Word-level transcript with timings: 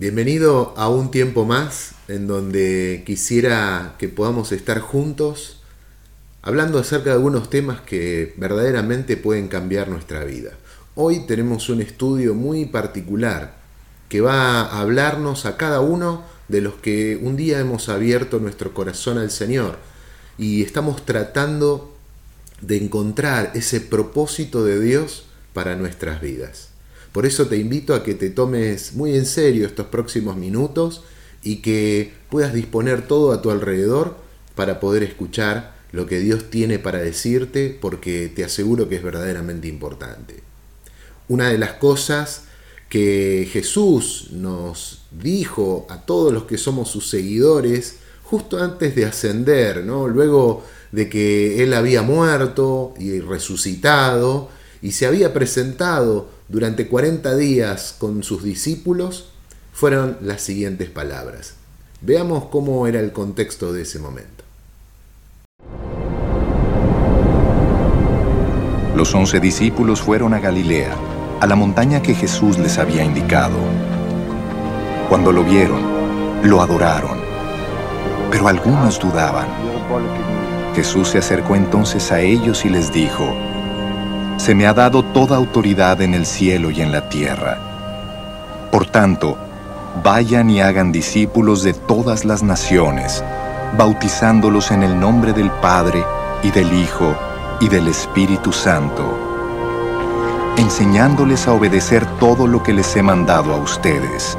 Bienvenido 0.00 0.74
a 0.76 0.88
un 0.88 1.10
tiempo 1.10 1.44
más 1.44 1.90
en 2.06 2.28
donde 2.28 3.02
quisiera 3.04 3.96
que 3.98 4.08
podamos 4.08 4.52
estar 4.52 4.78
juntos 4.78 5.58
hablando 6.40 6.78
acerca 6.78 7.06
de 7.06 7.16
algunos 7.16 7.50
temas 7.50 7.80
que 7.80 8.32
verdaderamente 8.36 9.16
pueden 9.16 9.48
cambiar 9.48 9.88
nuestra 9.88 10.22
vida. 10.22 10.52
Hoy 10.94 11.26
tenemos 11.26 11.68
un 11.68 11.80
estudio 11.80 12.36
muy 12.36 12.66
particular 12.66 13.56
que 14.08 14.20
va 14.20 14.60
a 14.60 14.82
hablarnos 14.82 15.46
a 15.46 15.56
cada 15.56 15.80
uno 15.80 16.22
de 16.46 16.60
los 16.60 16.74
que 16.74 17.18
un 17.20 17.36
día 17.36 17.58
hemos 17.58 17.88
abierto 17.88 18.38
nuestro 18.38 18.72
corazón 18.72 19.18
al 19.18 19.32
Señor 19.32 19.78
y 20.38 20.62
estamos 20.62 21.04
tratando 21.04 21.92
de 22.60 22.76
encontrar 22.76 23.50
ese 23.54 23.80
propósito 23.80 24.64
de 24.64 24.78
Dios 24.78 25.24
para 25.52 25.74
nuestras 25.74 26.20
vidas. 26.20 26.67
Por 27.12 27.26
eso 27.26 27.46
te 27.46 27.56
invito 27.56 27.94
a 27.94 28.02
que 28.02 28.14
te 28.14 28.30
tomes 28.30 28.94
muy 28.94 29.16
en 29.16 29.26
serio 29.26 29.66
estos 29.66 29.86
próximos 29.86 30.36
minutos 30.36 31.02
y 31.42 31.56
que 31.56 32.12
puedas 32.30 32.52
disponer 32.52 33.06
todo 33.06 33.32
a 33.32 33.42
tu 33.42 33.50
alrededor 33.50 34.16
para 34.54 34.80
poder 34.80 35.02
escuchar 35.02 35.76
lo 35.92 36.06
que 36.06 36.18
Dios 36.18 36.50
tiene 36.50 36.78
para 36.78 36.98
decirte 36.98 37.76
porque 37.80 38.28
te 38.28 38.44
aseguro 38.44 38.88
que 38.88 38.96
es 38.96 39.02
verdaderamente 39.02 39.68
importante. 39.68 40.42
Una 41.28 41.48
de 41.48 41.58
las 41.58 41.74
cosas 41.74 42.44
que 42.88 43.48
Jesús 43.50 44.28
nos 44.32 45.02
dijo 45.10 45.86
a 45.90 46.02
todos 46.04 46.32
los 46.32 46.44
que 46.44 46.58
somos 46.58 46.90
sus 46.90 47.08
seguidores 47.08 47.96
justo 48.24 48.62
antes 48.62 48.94
de 48.94 49.06
ascender, 49.06 49.84
¿no? 49.84 50.08
luego 50.08 50.64
de 50.92 51.08
que 51.08 51.62
Él 51.62 51.74
había 51.74 52.02
muerto 52.02 52.94
y 52.98 53.20
resucitado 53.20 54.50
y 54.82 54.92
se 54.92 55.06
había 55.06 55.32
presentado 55.32 56.28
durante 56.48 56.88
40 56.88 57.36
días 57.36 57.94
con 57.98 58.22
sus 58.22 58.42
discípulos 58.42 59.30
fueron 59.72 60.16
las 60.22 60.40
siguientes 60.40 60.88
palabras. 60.88 61.54
Veamos 62.00 62.46
cómo 62.46 62.86
era 62.86 63.00
el 63.00 63.12
contexto 63.12 63.72
de 63.72 63.82
ese 63.82 63.98
momento. 63.98 64.44
Los 68.96 69.14
once 69.14 69.38
discípulos 69.40 70.00
fueron 70.00 70.32
a 70.32 70.40
Galilea, 70.40 70.96
a 71.40 71.46
la 71.46 71.54
montaña 71.54 72.02
que 72.02 72.14
Jesús 72.14 72.58
les 72.58 72.78
había 72.78 73.04
indicado. 73.04 73.58
Cuando 75.08 75.32
lo 75.32 75.44
vieron, 75.44 75.82
lo 76.42 76.62
adoraron, 76.62 77.18
pero 78.30 78.48
algunos 78.48 78.98
dudaban. 78.98 79.46
Jesús 80.74 81.10
se 81.10 81.18
acercó 81.18 81.56
entonces 81.56 82.10
a 82.10 82.20
ellos 82.20 82.64
y 82.64 82.70
les 82.70 82.92
dijo, 82.92 83.34
se 84.38 84.54
me 84.54 84.66
ha 84.66 84.72
dado 84.72 85.02
toda 85.02 85.36
autoridad 85.36 86.00
en 86.00 86.14
el 86.14 86.24
cielo 86.24 86.70
y 86.70 86.80
en 86.80 86.92
la 86.92 87.08
tierra. 87.08 87.58
Por 88.70 88.86
tanto, 88.86 89.36
vayan 90.02 90.48
y 90.48 90.60
hagan 90.60 90.92
discípulos 90.92 91.64
de 91.64 91.74
todas 91.74 92.24
las 92.24 92.42
naciones, 92.42 93.22
bautizándolos 93.76 94.70
en 94.70 94.84
el 94.84 94.98
nombre 94.98 95.32
del 95.32 95.50
Padre 95.50 96.04
y 96.42 96.50
del 96.52 96.72
Hijo 96.72 97.16
y 97.60 97.68
del 97.68 97.88
Espíritu 97.88 98.52
Santo, 98.52 99.18
enseñándoles 100.56 101.48
a 101.48 101.52
obedecer 101.52 102.06
todo 102.20 102.46
lo 102.46 102.62
que 102.62 102.72
les 102.72 102.96
he 102.96 103.02
mandado 103.02 103.52
a 103.52 103.56
ustedes. 103.56 104.38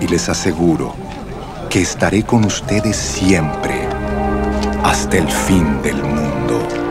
Y 0.00 0.06
les 0.06 0.28
aseguro 0.28 0.94
que 1.68 1.80
estaré 1.80 2.22
con 2.22 2.44
ustedes 2.44 2.96
siempre, 2.96 3.88
hasta 4.84 5.18
el 5.18 5.28
fin 5.28 5.82
del 5.82 5.96
mundo. 5.96 6.83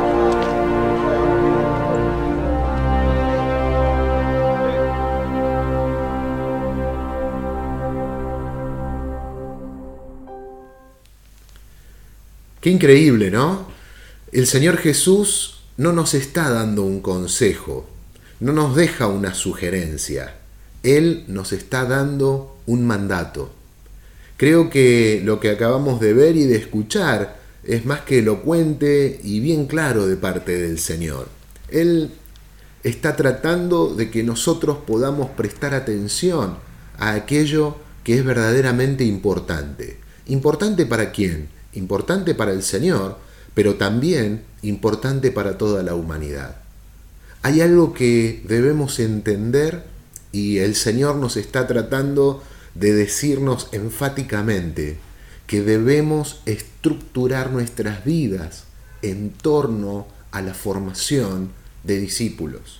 Qué 12.63 12.69
increíble, 12.69 13.29
¿no? 13.29 13.67
El 14.31 14.47
Señor 14.47 14.77
Jesús 14.77 15.63
no 15.75 15.91
nos 15.91 16.13
está 16.13 16.49
dando 16.49 16.83
un 16.83 17.01
consejo, 17.01 17.85
no 18.39 18.53
nos 18.53 18.73
deja 18.77 19.07
una 19.07 19.33
sugerencia, 19.33 20.35
Él 20.81 21.25
nos 21.27 21.51
está 21.51 21.83
dando 21.83 22.55
un 22.65 22.87
mandato. 22.87 23.51
Creo 24.37 24.69
que 24.69 25.21
lo 25.25 25.41
que 25.41 25.49
acabamos 25.49 25.99
de 25.99 26.13
ver 26.13 26.37
y 26.37 26.45
de 26.45 26.55
escuchar 26.55 27.37
es 27.65 27.85
más 27.85 27.99
que 28.03 28.19
elocuente 28.19 29.19
y 29.21 29.41
bien 29.41 29.65
claro 29.65 30.07
de 30.07 30.15
parte 30.15 30.57
del 30.57 30.79
Señor. 30.79 31.27
Él 31.67 32.11
está 32.83 33.17
tratando 33.17 33.93
de 33.93 34.09
que 34.09 34.23
nosotros 34.23 34.77
podamos 34.87 35.31
prestar 35.31 35.73
atención 35.73 36.59
a 36.97 37.11
aquello 37.11 37.75
que 38.05 38.17
es 38.17 38.23
verdaderamente 38.23 39.03
importante. 39.03 39.97
¿Importante 40.27 40.85
para 40.85 41.11
quién? 41.11 41.49
Importante 41.73 42.35
para 42.35 42.51
el 42.51 42.63
Señor, 42.63 43.17
pero 43.53 43.75
también 43.75 44.43
importante 44.61 45.31
para 45.31 45.57
toda 45.57 45.83
la 45.83 45.95
humanidad. 45.95 46.57
Hay 47.41 47.61
algo 47.61 47.93
que 47.93 48.41
debemos 48.47 48.99
entender 48.99 49.83
y 50.31 50.59
el 50.59 50.75
Señor 50.75 51.17
nos 51.17 51.37
está 51.37 51.67
tratando 51.67 52.41
de 52.73 52.93
decirnos 52.93 53.67
enfáticamente 53.71 54.97
que 55.45 55.61
debemos 55.61 56.41
estructurar 56.45 57.51
nuestras 57.51 58.05
vidas 58.05 58.63
en 59.01 59.31
torno 59.31 60.07
a 60.31 60.41
la 60.41 60.53
formación 60.53 61.51
de 61.83 61.99
discípulos. 61.99 62.79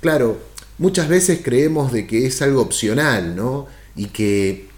Claro, 0.00 0.40
muchas 0.78 1.08
veces 1.08 1.40
creemos 1.42 1.92
de 1.92 2.06
que 2.06 2.26
es 2.26 2.40
algo 2.40 2.62
opcional, 2.62 3.34
¿no? 3.34 3.66
Y 3.96 4.06
que 4.06 4.68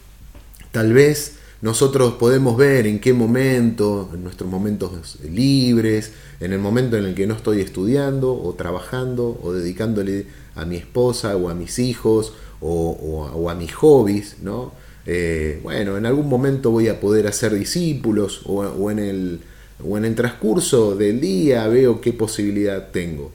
tal 0.73 0.93
vez 0.93 1.35
nosotros 1.63 2.15
podemos 2.15 2.57
ver 2.57 2.87
en 2.87 3.01
qué 3.01 3.13
momento, 3.13 4.11
en 4.15 4.25
nuestros 4.25 4.49
momentos 4.49 5.19
libres, 5.23 6.13
en 6.41 6.55
el 6.55 6.59
momento 6.59 6.97
en 6.97 7.05
el 7.05 7.15
que 7.15 7.27
no 7.27 7.35
estoy 7.35 7.61
estudiando 7.61 8.33
o 8.33 8.55
trabajando 8.55 9.39
o 9.43 9.53
dedicándole 9.53 10.27
a 10.55 10.65
mi 10.65 10.77
esposa 10.77 11.37
o 11.37 11.51
a 11.51 11.55
mis 11.55 11.79
hijos 11.79 12.33
o, 12.63 13.49
a, 13.49 13.55
mis 13.55 13.75
hobbies, 13.75 14.37
¿no? 14.43 14.73
Eh, 15.07 15.61
bueno, 15.63 15.97
en 15.97 16.07
algún 16.07 16.29
momento 16.29 16.71
voy 16.71 16.89
a 16.89 17.01
poder 17.01 17.27
hacer 17.27 17.55
discípulos 17.55 18.43
o, 18.45 18.91
en 18.91 18.99
el, 18.99 19.41
o 19.87 19.99
en 19.99 20.05
el 20.05 20.15
transcurso 20.15 20.95
del 20.95 21.21
día 21.21 21.67
veo 21.69 22.01
qué 22.01 22.13
posibilidad 22.13 22.91
tengo. 22.91 23.33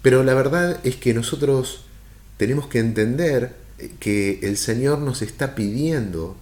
Pero 0.00 0.22
la 0.22 0.34
verdad 0.34 0.78
es 0.84 0.96
que 0.96 1.12
nosotros 1.12 1.80
tenemos 2.38 2.66
que 2.66 2.78
entender 2.78 3.56
que 4.00 4.40
el 4.42 4.56
Señor 4.56 5.00
nos 5.00 5.20
está 5.20 5.54
pidiendo 5.54 6.36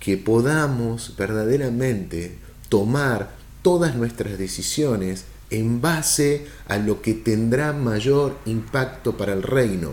que 0.00 0.16
podamos 0.16 1.14
verdaderamente 1.16 2.38
tomar 2.68 3.30
todas 3.62 3.94
nuestras 3.94 4.38
decisiones 4.38 5.24
en 5.50 5.80
base 5.80 6.46
a 6.66 6.78
lo 6.78 7.02
que 7.02 7.14
tendrá 7.14 7.72
mayor 7.72 8.38
impacto 8.46 9.16
para 9.16 9.32
el 9.34 9.42
reino. 9.42 9.90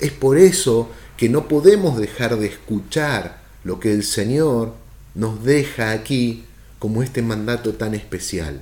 Es 0.00 0.10
por 0.10 0.36
eso 0.36 0.90
que 1.16 1.28
no 1.28 1.46
podemos 1.46 1.98
dejar 1.98 2.36
de 2.36 2.46
escuchar 2.46 3.38
lo 3.62 3.78
que 3.78 3.92
el 3.92 4.02
Señor 4.02 4.74
nos 5.14 5.44
deja 5.44 5.92
aquí 5.92 6.44
como 6.78 7.02
este 7.02 7.22
mandato 7.22 7.74
tan 7.74 7.94
especial, 7.94 8.60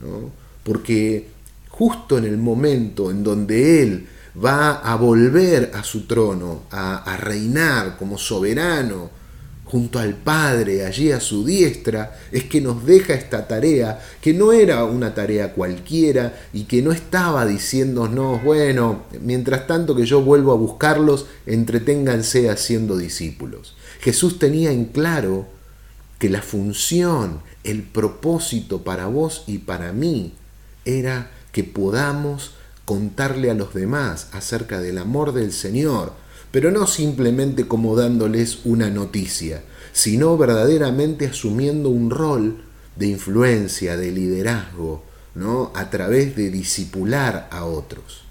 ¿no? 0.00 0.30
Porque 0.62 1.28
justo 1.70 2.18
en 2.18 2.24
el 2.24 2.36
momento 2.36 3.10
en 3.10 3.24
donde 3.24 3.82
Él 3.82 4.06
va 4.44 4.74
a 4.74 4.96
volver 4.96 5.72
a 5.74 5.82
su 5.82 6.06
trono, 6.06 6.62
a, 6.70 6.98
a 6.98 7.16
reinar 7.16 7.96
como 7.96 8.18
soberano, 8.18 9.10
junto 9.74 9.98
al 9.98 10.14
Padre, 10.14 10.86
allí 10.86 11.10
a 11.10 11.18
su 11.18 11.44
diestra, 11.44 12.16
es 12.30 12.44
que 12.44 12.60
nos 12.60 12.86
deja 12.86 13.12
esta 13.12 13.48
tarea, 13.48 14.00
que 14.20 14.32
no 14.32 14.52
era 14.52 14.84
una 14.84 15.16
tarea 15.16 15.52
cualquiera 15.52 16.32
y 16.52 16.62
que 16.62 16.80
no 16.80 16.92
estaba 16.92 17.44
diciéndonos, 17.44 18.44
bueno, 18.44 19.02
mientras 19.20 19.66
tanto 19.66 19.96
que 19.96 20.06
yo 20.06 20.22
vuelvo 20.22 20.52
a 20.52 20.56
buscarlos, 20.56 21.26
entreténganse 21.44 22.50
haciendo 22.50 22.96
discípulos. 22.96 23.74
Jesús 23.98 24.38
tenía 24.38 24.70
en 24.70 24.84
claro 24.84 25.48
que 26.20 26.30
la 26.30 26.40
función, 26.40 27.40
el 27.64 27.82
propósito 27.82 28.84
para 28.84 29.08
vos 29.08 29.42
y 29.48 29.58
para 29.58 29.92
mí 29.92 30.34
era 30.84 31.32
que 31.50 31.64
podamos 31.64 32.52
contarle 32.84 33.50
a 33.50 33.54
los 33.54 33.74
demás 33.74 34.28
acerca 34.30 34.80
del 34.80 34.98
amor 34.98 35.32
del 35.32 35.50
Señor, 35.50 36.12
pero 36.54 36.70
no 36.70 36.86
simplemente 36.86 37.66
como 37.66 37.96
dándoles 37.96 38.60
una 38.62 38.88
noticia, 38.88 39.64
sino 39.92 40.38
verdaderamente 40.38 41.26
asumiendo 41.26 41.88
un 41.88 42.10
rol 42.10 42.62
de 42.94 43.08
influencia, 43.08 43.96
de 43.96 44.12
liderazgo, 44.12 45.02
¿no? 45.34 45.72
a 45.74 45.90
través 45.90 46.36
de 46.36 46.50
disipular 46.50 47.48
a 47.50 47.64
otros. 47.64 48.22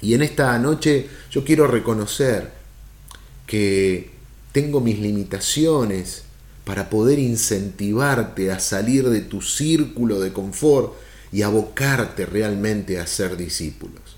Y 0.00 0.14
en 0.14 0.22
esta 0.22 0.58
noche 0.58 1.08
yo 1.30 1.44
quiero 1.44 1.68
reconocer 1.68 2.50
que 3.46 4.10
tengo 4.50 4.80
mis 4.80 4.98
limitaciones 4.98 6.24
para 6.64 6.90
poder 6.90 7.20
incentivarte 7.20 8.50
a 8.50 8.58
salir 8.58 9.08
de 9.08 9.20
tu 9.20 9.40
círculo 9.40 10.18
de 10.18 10.32
confort 10.32 10.94
y 11.30 11.42
abocarte 11.42 12.26
realmente 12.26 12.98
a 12.98 13.06
ser 13.06 13.36
discípulos. 13.36 14.09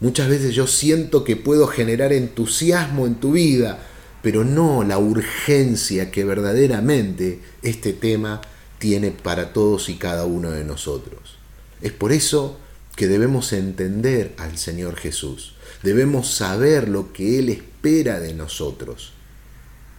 Muchas 0.00 0.28
veces 0.28 0.54
yo 0.54 0.66
siento 0.66 1.24
que 1.24 1.36
puedo 1.36 1.66
generar 1.66 2.12
entusiasmo 2.12 3.06
en 3.06 3.14
tu 3.14 3.32
vida, 3.32 3.78
pero 4.22 4.44
no 4.44 4.84
la 4.84 4.98
urgencia 4.98 6.10
que 6.10 6.24
verdaderamente 6.24 7.40
este 7.62 7.92
tema 7.92 8.40
tiene 8.78 9.10
para 9.10 9.52
todos 9.52 9.88
y 9.88 9.94
cada 9.94 10.26
uno 10.26 10.50
de 10.50 10.64
nosotros. 10.64 11.38
Es 11.80 11.92
por 11.92 12.12
eso 12.12 12.58
que 12.94 13.06
debemos 13.06 13.52
entender 13.52 14.34
al 14.38 14.58
Señor 14.58 14.96
Jesús, 14.96 15.54
debemos 15.82 16.30
saber 16.30 16.88
lo 16.88 17.12
que 17.12 17.38
Él 17.38 17.50
espera 17.50 18.20
de 18.20 18.34
nosotros. 18.34 19.12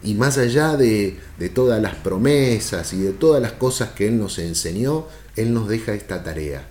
Y 0.04 0.14
más 0.14 0.38
allá 0.38 0.78
de, 0.78 1.20
todas 1.54 1.82
las 1.82 1.96
promesas 1.96 2.94
y 2.94 2.98
de 2.98 3.14
todas 3.14 3.42
las 3.42 3.54
cosas 3.54 3.90
que 3.90 4.08
Él 4.08 4.20
nos 4.20 4.38
enseñó, 4.38 5.08
Él 5.36 5.54
nos 5.54 5.68
deja 5.68 5.94
esta 5.94 6.24
tarea. 6.24 6.70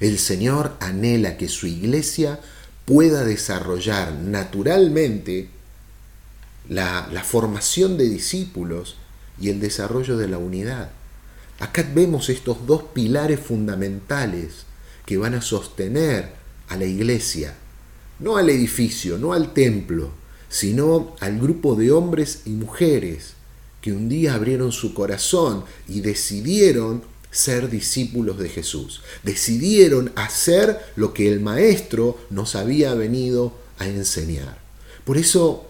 El 0.00 0.18
Señor 0.18 0.76
anhela 0.80 1.36
que 1.36 1.48
su 1.48 1.66
iglesia 1.66 2.40
pueda 2.84 3.24
desarrollar 3.24 4.14
naturalmente 4.14 5.48
la, 6.68 7.08
formación 7.24 7.98
de 7.98 8.08
discípulos 8.08 8.96
y 9.40 9.50
el 9.50 9.60
desarrollo 9.60 10.16
de 10.16 10.28
la 10.28 10.38
unidad. 10.38 10.90
Acá 11.58 11.86
vemos 11.94 12.28
estos 12.28 12.66
dos 12.66 12.84
pilares 12.94 13.40
fundamentales 13.40 14.64
que 15.04 15.16
van 15.16 15.34
a 15.34 15.42
sostener 15.42 16.32
a 16.68 16.76
la 16.76 16.84
iglesia, 16.84 17.54
no 18.20 18.36
al 18.36 18.50
edificio, 18.50 19.18
no 19.18 19.32
al 19.32 19.52
templo, 19.52 20.10
sino 20.48 21.16
al 21.20 21.38
grupo 21.40 21.74
de 21.74 21.90
hombres 21.90 22.42
y 22.44 22.50
mujeres 22.50 23.34
que 23.80 23.92
un 23.92 24.08
día 24.08 24.34
abrieron 24.34 24.72
su 24.72 24.94
corazón 24.94 25.64
y 25.88 26.00
decidieron 26.00 27.02
ser 27.30 27.70
discípulos 27.70 28.38
de 28.38 28.48
Jesús. 28.48 29.02
Decidieron 29.22 30.12
hacer 30.16 30.78
lo 30.96 31.12
que 31.12 31.30
el 31.30 31.40
Maestro 31.40 32.18
nos 32.30 32.54
había 32.54 32.94
venido 32.94 33.52
a 33.78 33.86
enseñar. 33.86 34.58
Por 35.04 35.18
eso 35.18 35.68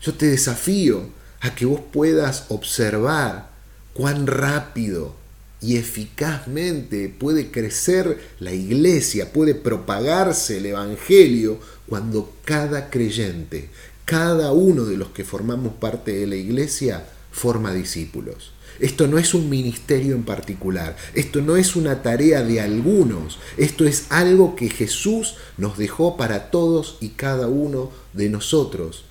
yo 0.00 0.14
te 0.14 0.26
desafío 0.26 1.08
a 1.40 1.54
que 1.54 1.66
vos 1.66 1.80
puedas 1.92 2.46
observar 2.48 3.50
cuán 3.92 4.26
rápido 4.26 5.14
y 5.60 5.76
eficazmente 5.76 7.08
puede 7.08 7.50
crecer 7.50 8.18
la 8.40 8.52
iglesia, 8.52 9.32
puede 9.32 9.54
propagarse 9.54 10.58
el 10.58 10.66
Evangelio 10.66 11.58
cuando 11.86 12.34
cada 12.44 12.90
creyente, 12.90 13.70
cada 14.04 14.52
uno 14.52 14.84
de 14.84 14.96
los 14.96 15.08
que 15.08 15.24
formamos 15.24 15.74
parte 15.74 16.12
de 16.12 16.26
la 16.26 16.36
iglesia, 16.36 17.06
forma 17.30 17.72
discípulos. 17.72 18.53
Esto 18.80 19.06
no 19.06 19.18
es 19.18 19.34
un 19.34 19.48
ministerio 19.48 20.14
en 20.14 20.24
particular, 20.24 20.96
esto 21.14 21.40
no 21.40 21.56
es 21.56 21.76
una 21.76 22.02
tarea 22.02 22.42
de 22.42 22.60
algunos, 22.60 23.38
esto 23.56 23.84
es 23.84 24.06
algo 24.10 24.56
que 24.56 24.68
Jesús 24.68 25.36
nos 25.56 25.78
dejó 25.78 26.16
para 26.16 26.50
todos 26.50 26.98
y 27.00 27.10
cada 27.10 27.46
uno 27.46 27.92
de 28.12 28.28
nosotros. 28.28 29.04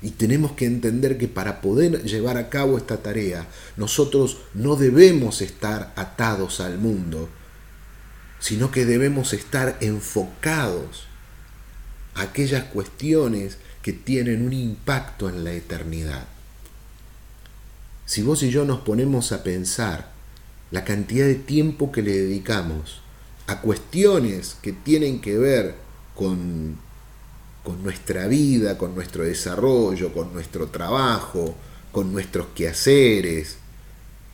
Y 0.00 0.10
tenemos 0.10 0.52
que 0.52 0.66
entender 0.66 1.16
que 1.16 1.28
para 1.28 1.60
poder 1.60 2.02
llevar 2.04 2.36
a 2.36 2.48
cabo 2.48 2.76
esta 2.76 3.02
tarea, 3.02 3.46
nosotros 3.76 4.38
no 4.52 4.76
debemos 4.76 5.40
estar 5.42 5.92
atados 5.96 6.60
al 6.60 6.78
mundo, 6.78 7.28
sino 8.40 8.70
que 8.72 8.84
debemos 8.84 9.32
estar 9.32 9.76
enfocados 9.80 11.04
a 12.14 12.22
aquellas 12.22 12.64
cuestiones 12.64 13.58
que 13.82 13.92
tienen 13.92 14.44
un 14.44 14.52
impacto 14.52 15.28
en 15.28 15.44
la 15.44 15.52
eternidad. 15.52 16.26
Si 18.12 18.20
vos 18.20 18.42
y 18.42 18.50
yo 18.50 18.66
nos 18.66 18.80
ponemos 18.80 19.32
a 19.32 19.42
pensar 19.42 20.10
la 20.70 20.84
cantidad 20.84 21.24
de 21.24 21.34
tiempo 21.34 21.90
que 21.90 22.02
le 22.02 22.12
dedicamos 22.12 23.00
a 23.46 23.62
cuestiones 23.62 24.54
que 24.60 24.72
tienen 24.72 25.22
que 25.22 25.38
ver 25.38 25.76
con, 26.14 26.76
con 27.64 27.82
nuestra 27.82 28.26
vida, 28.26 28.76
con 28.76 28.94
nuestro 28.94 29.24
desarrollo, 29.24 30.12
con 30.12 30.30
nuestro 30.34 30.66
trabajo, 30.66 31.54
con 31.90 32.12
nuestros 32.12 32.48
quehaceres, 32.54 33.56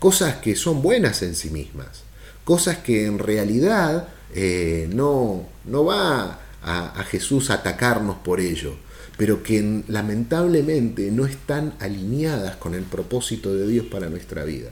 cosas 0.00 0.38
que 0.38 0.56
son 0.56 0.82
buenas 0.82 1.22
en 1.22 1.36
sí 1.36 1.50
mismas, 1.50 2.02
cosas 2.42 2.78
que 2.78 3.06
en 3.06 3.20
realidad 3.20 4.08
eh, 4.34 4.90
no, 4.92 5.46
no 5.64 5.84
va 5.84 6.40
a, 6.64 7.00
a 7.00 7.04
Jesús 7.04 7.50
a 7.50 7.54
atacarnos 7.54 8.16
por 8.16 8.40
ello, 8.40 8.74
pero 9.18 9.42
que 9.42 9.82
lamentablemente 9.88 11.10
no 11.10 11.26
están 11.26 11.74
alineadas 11.80 12.56
con 12.56 12.74
el 12.74 12.84
propósito 12.84 13.52
de 13.52 13.66
Dios 13.66 13.86
para 13.86 14.08
nuestra 14.08 14.44
vida. 14.44 14.70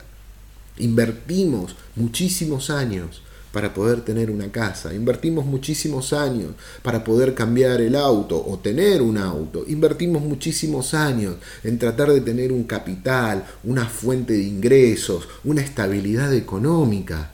Invertimos 0.77 1.75
muchísimos 1.95 2.69
años 2.69 3.21
para 3.51 3.73
poder 3.73 4.01
tener 4.01 4.31
una 4.31 4.49
casa, 4.49 4.93
invertimos 4.93 5.45
muchísimos 5.45 6.13
años 6.13 6.51
para 6.81 7.03
poder 7.03 7.33
cambiar 7.33 7.81
el 7.81 7.95
auto 7.95 8.41
o 8.47 8.57
tener 8.59 9.01
un 9.01 9.17
auto, 9.17 9.65
invertimos 9.67 10.21
muchísimos 10.21 10.93
años 10.93 11.35
en 11.63 11.77
tratar 11.77 12.11
de 12.11 12.21
tener 12.21 12.53
un 12.53 12.63
capital, 12.63 13.45
una 13.65 13.85
fuente 13.85 14.33
de 14.33 14.43
ingresos, 14.43 15.27
una 15.43 15.61
estabilidad 15.61 16.33
económica, 16.33 17.31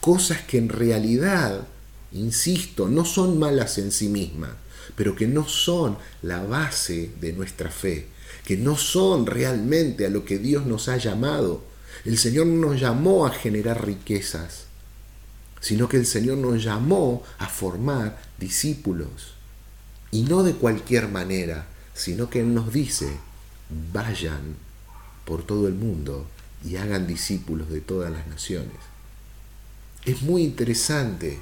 cosas 0.00 0.42
que 0.42 0.58
en 0.58 0.68
realidad, 0.68 1.66
insisto, 2.12 2.88
no 2.88 3.04
son 3.04 3.38
malas 3.38 3.78
en 3.78 3.90
sí 3.90 4.08
mismas, 4.08 4.50
pero 4.94 5.16
que 5.16 5.26
no 5.26 5.48
son 5.48 5.98
la 6.22 6.42
base 6.44 7.10
de 7.20 7.32
nuestra 7.32 7.70
fe, 7.70 8.08
que 8.44 8.56
no 8.56 8.76
son 8.76 9.26
realmente 9.26 10.06
a 10.06 10.10
lo 10.10 10.24
que 10.24 10.38
Dios 10.38 10.66
nos 10.66 10.88
ha 10.88 10.96
llamado. 10.96 11.64
El 12.04 12.18
Señor 12.18 12.46
no 12.46 12.68
nos 12.68 12.80
llamó 12.80 13.26
a 13.26 13.30
generar 13.30 13.84
riquezas, 13.84 14.66
sino 15.60 15.88
que 15.88 15.96
el 15.96 16.06
Señor 16.06 16.38
nos 16.38 16.62
llamó 16.62 17.24
a 17.38 17.48
formar 17.48 18.20
discípulos. 18.38 19.34
Y 20.10 20.22
no 20.22 20.42
de 20.42 20.54
cualquier 20.54 21.08
manera, 21.08 21.66
sino 21.94 22.30
que 22.30 22.40
Él 22.40 22.54
nos 22.54 22.72
dice, 22.72 23.08
vayan 23.92 24.56
por 25.24 25.44
todo 25.44 25.66
el 25.66 25.74
mundo 25.74 26.26
y 26.64 26.76
hagan 26.76 27.06
discípulos 27.06 27.68
de 27.70 27.80
todas 27.80 28.12
las 28.12 28.26
naciones. 28.26 28.76
Es 30.04 30.22
muy 30.22 30.44
interesante 30.44 31.40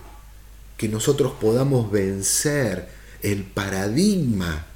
que 0.77 0.89
nosotros 0.89 1.35
podamos 1.41 1.91
vencer 1.91 2.89
el 3.25 3.43
paradigma 3.43 4.67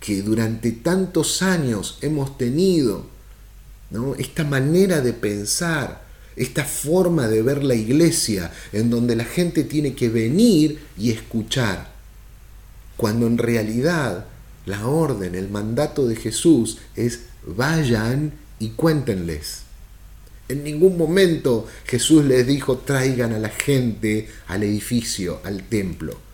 que 0.00 0.22
durante 0.22 0.72
tantos 0.72 1.40
años 1.42 1.98
hemos 2.02 2.36
tenido, 2.36 3.06
¿no? 3.90 4.16
esta 4.16 4.42
manera 4.42 5.00
de 5.00 5.12
pensar, 5.12 6.02
esta 6.34 6.64
forma 6.64 7.28
de 7.28 7.42
ver 7.42 7.62
la 7.62 7.76
iglesia, 7.76 8.52
en 8.72 8.90
donde 8.90 9.14
la 9.14 9.24
gente 9.24 9.62
tiene 9.62 9.94
que 9.94 10.08
venir 10.08 10.80
y 10.98 11.12
escuchar, 11.12 11.92
cuando 12.96 13.28
en 13.28 13.38
realidad 13.38 14.26
la 14.66 14.86
orden, 14.88 15.36
el 15.36 15.48
mandato 15.48 16.06
de 16.08 16.16
Jesús 16.16 16.78
es 16.96 17.20
vayan 17.46 18.32
y 18.58 18.70
cuéntenles. 18.70 19.62
En 20.48 20.64
ningún 20.64 20.98
momento 20.98 21.68
Jesús 21.86 22.24
les 22.24 22.46
dijo 22.46 22.78
traigan 22.78 23.32
a 23.32 23.38
la 23.38 23.48
gente 23.48 24.28
al 24.48 24.64
edificio, 24.64 25.40
al 25.44 25.62
templo. 25.62 26.31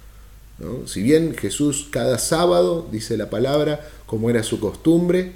Si 0.86 1.02
bien 1.02 1.36
Jesús 1.36 1.86
cada 1.90 2.18
sábado, 2.18 2.88
dice 2.90 3.16
la 3.16 3.30
palabra, 3.30 3.88
como 4.06 4.28
era 4.28 4.42
su 4.42 4.58
costumbre, 4.58 5.34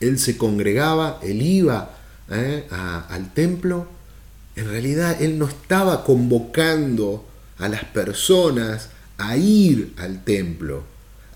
él 0.00 0.18
se 0.18 0.36
congregaba, 0.36 1.20
él 1.22 1.42
iba 1.42 1.96
¿eh? 2.30 2.66
al 2.70 3.32
templo, 3.34 3.86
en 4.56 4.68
realidad 4.68 5.22
él 5.22 5.38
no 5.38 5.46
estaba 5.46 6.04
convocando 6.04 7.24
a 7.58 7.68
las 7.68 7.84
personas 7.84 8.90
a 9.18 9.36
ir 9.36 9.94
al 9.98 10.24
templo, 10.24 10.82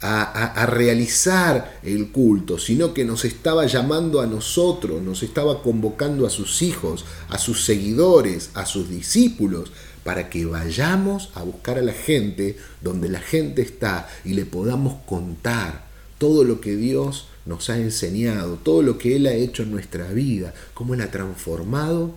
a, 0.02 0.66
realizar 0.66 1.78
el 1.82 2.10
culto, 2.10 2.58
sino 2.58 2.92
que 2.92 3.04
nos 3.04 3.24
estaba 3.24 3.66
llamando 3.66 4.20
a 4.20 4.26
nosotros, 4.26 5.00
nos 5.02 5.22
estaba 5.22 5.62
convocando 5.62 6.26
a 6.26 6.30
sus 6.30 6.62
hijos, 6.62 7.04
a 7.28 7.38
sus 7.38 7.64
seguidores, 7.64 8.50
a 8.54 8.66
sus 8.66 8.88
discípulos, 8.90 9.72
para 10.06 10.30
que 10.30 10.46
vayamos 10.46 11.32
a 11.34 11.42
buscar 11.42 11.78
a 11.78 11.82
la 11.82 11.92
gente 11.92 12.56
donde 12.80 13.08
la 13.08 13.18
gente 13.18 13.60
está 13.60 14.08
y 14.24 14.34
le 14.34 14.46
podamos 14.46 15.02
contar 15.04 15.84
todo 16.18 16.44
lo 16.44 16.60
que 16.60 16.76
Dios 16.76 17.26
nos 17.44 17.70
ha 17.70 17.76
enseñado, 17.76 18.54
todo 18.54 18.82
lo 18.82 18.98
que 18.98 19.16
Él 19.16 19.26
ha 19.26 19.32
hecho 19.32 19.64
en 19.64 19.72
nuestra 19.72 20.06
vida, 20.12 20.54
cómo 20.74 20.94
Él 20.94 21.00
ha 21.00 21.10
transformado 21.10 22.14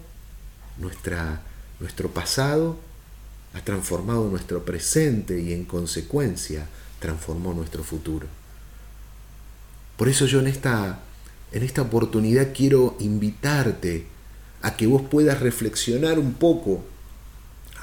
nuestra, 0.77 1.41
nuestro 1.79 2.12
pasado, 2.12 2.77
ha 3.55 3.62
transformado 3.62 4.29
nuestro 4.29 4.63
presente 4.63 5.41
y 5.41 5.51
en 5.51 5.65
consecuencia 5.65 6.67
transformó 7.00 7.55
nuestro 7.55 7.84
futuro. 7.84 8.27
Por 9.98 10.10
eso 10.10 10.27
yo 10.27 10.41
en 10.41 10.48
esta, 10.48 11.00
en 11.51 11.63
esta 11.63 11.81
oportunidad 11.81 12.50
quiero 12.53 12.98
invitarte 13.00 14.05
a 14.62 14.77
que 14.77 14.86
vos 14.86 15.01
puedas 15.01 15.39
reflexionar 15.39 16.19
un 16.19 16.34
poco 16.34 16.84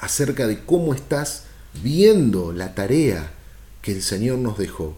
acerca 0.01 0.47
de 0.47 0.59
cómo 0.59 0.93
estás 0.93 1.43
viendo 1.83 2.53
la 2.53 2.75
tarea 2.75 3.31
que 3.81 3.91
el 3.91 4.01
Señor 4.01 4.39
nos 4.39 4.57
dejó. 4.57 4.95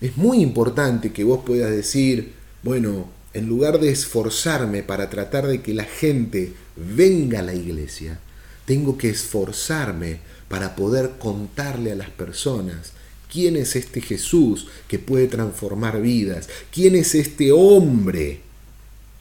Es 0.00 0.16
muy 0.16 0.42
importante 0.42 1.12
que 1.12 1.24
vos 1.24 1.44
puedas 1.44 1.70
decir, 1.70 2.34
bueno, 2.62 3.08
en 3.34 3.48
lugar 3.48 3.80
de 3.80 3.90
esforzarme 3.90 4.82
para 4.82 5.08
tratar 5.08 5.46
de 5.46 5.62
que 5.62 5.74
la 5.74 5.84
gente 5.84 6.52
venga 6.76 7.38
a 7.38 7.42
la 7.42 7.54
iglesia, 7.54 8.18
tengo 8.66 8.98
que 8.98 9.10
esforzarme 9.10 10.20
para 10.48 10.76
poder 10.76 11.12
contarle 11.18 11.92
a 11.92 11.96
las 11.96 12.10
personas 12.10 12.92
quién 13.30 13.56
es 13.56 13.76
este 13.76 14.00
Jesús 14.00 14.66
que 14.88 14.98
puede 14.98 15.26
transformar 15.26 16.02
vidas, 16.02 16.48
quién 16.70 16.94
es 16.94 17.14
este 17.14 17.52
hombre 17.52 18.40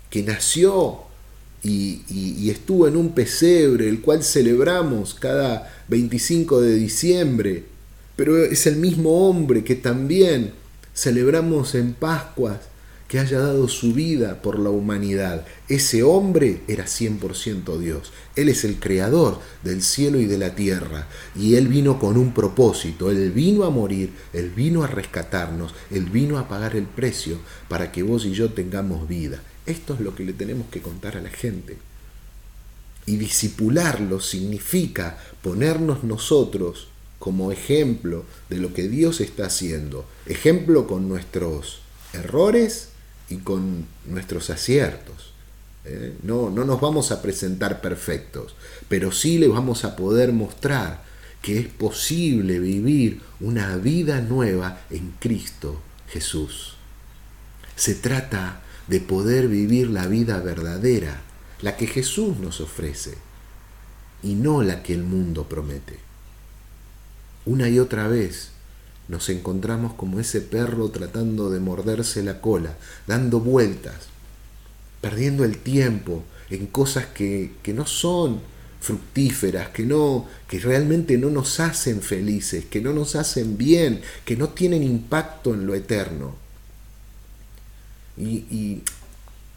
que 0.09 0.23
nació 0.23 1.10
y, 1.63 2.49
estuvo 2.49 2.87
en 2.87 2.97
un 2.97 3.13
pesebre, 3.13 3.87
el 3.87 4.01
cual 4.01 4.23
celebramos 4.23 5.13
cada 5.13 5.71
25 5.87 6.61
de 6.61 6.75
diciembre, 6.75 7.63
pero 8.15 8.43
es 8.43 8.67
el 8.67 8.77
mismo 8.77 9.27
hombre 9.27 9.63
que 9.63 9.75
también 9.75 10.53
celebramos 10.93 11.75
en 11.75 11.93
Pascuas 11.93 12.59
que 13.07 13.19
haya 13.19 13.39
dado 13.39 13.67
su 13.67 13.93
vida 13.93 14.41
por 14.41 14.57
la 14.57 14.69
humanidad. 14.69 15.45
Ese 15.67 16.01
hombre 16.01 16.61
era 16.69 16.85
100% 16.85 17.77
Dios. 17.77 18.13
Él 18.37 18.47
es 18.47 18.63
el 18.63 18.79
creador 18.79 19.39
del 19.63 19.81
cielo 19.81 20.17
y 20.17 20.27
de 20.27 20.37
la 20.37 20.55
tierra. 20.55 21.09
Y 21.35 21.55
Él 21.55 21.67
vino 21.67 21.99
con 21.99 22.15
un 22.15 22.33
propósito. 22.33 23.11
Él 23.11 23.31
vino 23.31 23.65
a 23.65 23.69
morir, 23.69 24.13
Él 24.31 24.49
vino 24.55 24.81
a 24.83 24.87
rescatarnos, 24.87 25.73
Él 25.89 26.05
vino 26.05 26.37
a 26.37 26.47
pagar 26.47 26.77
el 26.77 26.85
precio 26.85 27.37
para 27.67 27.91
que 27.91 28.01
vos 28.01 28.25
y 28.25 28.31
yo 28.31 28.53
tengamos 28.53 29.09
vida. 29.09 29.41
Esto 29.65 29.93
es 29.93 29.99
lo 29.99 30.15
que 30.15 30.23
le 30.23 30.33
tenemos 30.33 30.67
que 30.69 30.81
contar 30.81 31.17
a 31.17 31.21
la 31.21 31.29
gente. 31.29 31.77
Y 33.05 33.17
disipularlo 33.17 34.19
significa 34.19 35.17
ponernos 35.41 36.03
nosotros 36.03 36.87
como 37.19 37.51
ejemplo 37.51 38.25
de 38.49 38.57
lo 38.57 38.73
que 38.73 38.87
Dios 38.87 39.21
está 39.21 39.45
haciendo. 39.45 40.05
Ejemplo 40.25 40.87
con 40.87 41.07
nuestros 41.07 41.81
errores 42.13 42.89
y 43.29 43.37
con 43.37 43.85
nuestros 44.05 44.49
aciertos. 44.49 45.33
¿eh? 45.85 46.15
No, 46.23 46.49
no 46.49 46.65
nos 46.65 46.81
vamos 46.81 47.11
a 47.11 47.21
presentar 47.21 47.81
perfectos, 47.81 48.55
pero 48.89 49.11
sí 49.11 49.37
le 49.37 49.47
vamos 49.47 49.85
a 49.85 49.95
poder 49.95 50.33
mostrar 50.33 51.03
que 51.41 51.59
es 51.59 51.67
posible 51.67 52.59
vivir 52.59 53.21
una 53.39 53.77
vida 53.77 54.21
nueva 54.21 54.81
en 54.89 55.13
Cristo 55.19 55.81
Jesús. 56.09 56.75
Se 57.75 57.95
trata 57.95 58.61
de 58.87 58.99
poder 58.99 59.47
vivir 59.47 59.89
la 59.89 60.07
vida 60.07 60.39
verdadera, 60.39 61.21
la 61.61 61.77
que 61.77 61.87
Jesús 61.87 62.37
nos 62.37 62.61
ofrece, 62.61 63.15
y 64.23 64.35
no 64.35 64.61
la 64.61 64.83
que 64.83 64.93
el 64.93 65.03
mundo 65.03 65.47
promete. 65.47 65.99
Una 67.45 67.69
y 67.69 67.79
otra 67.79 68.07
vez 68.07 68.51
nos 69.07 69.29
encontramos 69.29 69.93
como 69.93 70.19
ese 70.19 70.41
perro 70.41 70.89
tratando 70.89 71.49
de 71.49 71.59
morderse 71.59 72.23
la 72.23 72.39
cola, 72.39 72.77
dando 73.07 73.39
vueltas, 73.39 74.07
perdiendo 75.01 75.43
el 75.43 75.57
tiempo 75.57 76.23
en 76.49 76.67
cosas 76.67 77.07
que, 77.07 77.53
que 77.63 77.73
no 77.73 77.85
son 77.85 78.41
fructíferas, 78.81 79.69
que 79.69 79.85
no, 79.85 80.27
que 80.47 80.59
realmente 80.59 81.17
no 81.17 81.29
nos 81.29 81.59
hacen 81.59 82.01
felices, 82.01 82.65
que 82.65 82.81
no 82.81 82.93
nos 82.93 83.15
hacen 83.15 83.57
bien, 83.57 84.01
que 84.25 84.35
no 84.35 84.49
tienen 84.49 84.83
impacto 84.83 85.53
en 85.53 85.65
lo 85.67 85.75
eterno. 85.75 86.35
Y, 88.21 88.81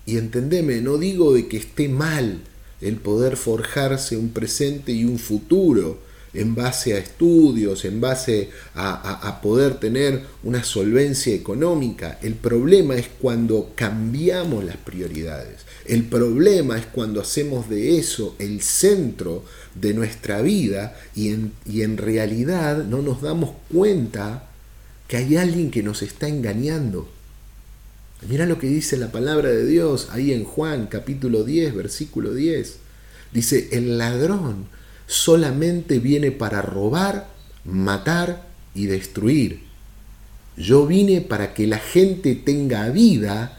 y, 0.06 0.16
entendeme, 0.16 0.80
no 0.80 0.96
digo 0.98 1.34
de 1.34 1.48
que 1.48 1.58
esté 1.58 1.88
mal 1.88 2.40
el 2.80 2.96
poder 2.96 3.36
forjarse 3.36 4.16
un 4.16 4.30
presente 4.30 4.92
y 4.92 5.04
un 5.04 5.18
futuro, 5.18 5.98
en 6.34 6.54
base 6.54 6.94
a 6.94 6.98
estudios, 6.98 7.84
en 7.84 8.00
base 8.00 8.50
a, 8.74 9.40
poder 9.40 9.74
tener 9.78 10.22
una 10.42 10.64
solvencia 10.64 11.34
económica. 11.34 12.18
El 12.22 12.34
problema 12.34 12.96
es 12.96 13.08
cuando 13.20 13.72
cambiamos 13.74 14.64
las 14.64 14.76
prioridades. 14.76 15.60
El 15.84 16.04
problema 16.04 16.76
es 16.76 16.86
cuando 16.86 17.20
hacemos 17.20 17.68
de 17.68 17.98
eso 17.98 18.34
el 18.38 18.62
centro 18.62 19.44
de 19.74 19.94
nuestra 19.94 20.42
vida 20.42 20.96
y 21.14 21.28
en, 21.28 21.52
y 21.66 21.82
en 21.82 21.96
realidad 21.96 22.84
no 22.84 23.00
nos 23.00 23.22
damos 23.22 23.50
cuenta 23.72 24.48
que 25.06 25.18
hay 25.18 25.36
alguien 25.36 25.70
que 25.70 25.82
nos 25.82 26.02
está 26.02 26.28
engañando. 26.28 27.08
Mira 28.28 28.46
lo 28.46 28.58
que 28.58 28.68
dice 28.68 28.96
la 28.96 29.12
palabra 29.12 29.50
de 29.50 29.66
Dios 29.66 30.08
ahí 30.10 30.32
en 30.32 30.44
Juan 30.44 30.86
capítulo 30.86 31.44
10, 31.44 31.74
versículo 31.74 32.32
10. 32.32 32.76
Dice, 33.32 33.68
el 33.72 33.98
ladrón 33.98 34.66
solamente 35.06 35.98
viene 35.98 36.30
para 36.30 36.62
robar, 36.62 37.28
matar 37.64 38.46
y 38.74 38.86
destruir. 38.86 39.64
Yo 40.56 40.86
vine 40.86 41.20
para 41.20 41.52
que 41.52 41.66
la 41.66 41.78
gente 41.78 42.34
tenga 42.34 42.88
vida 42.88 43.58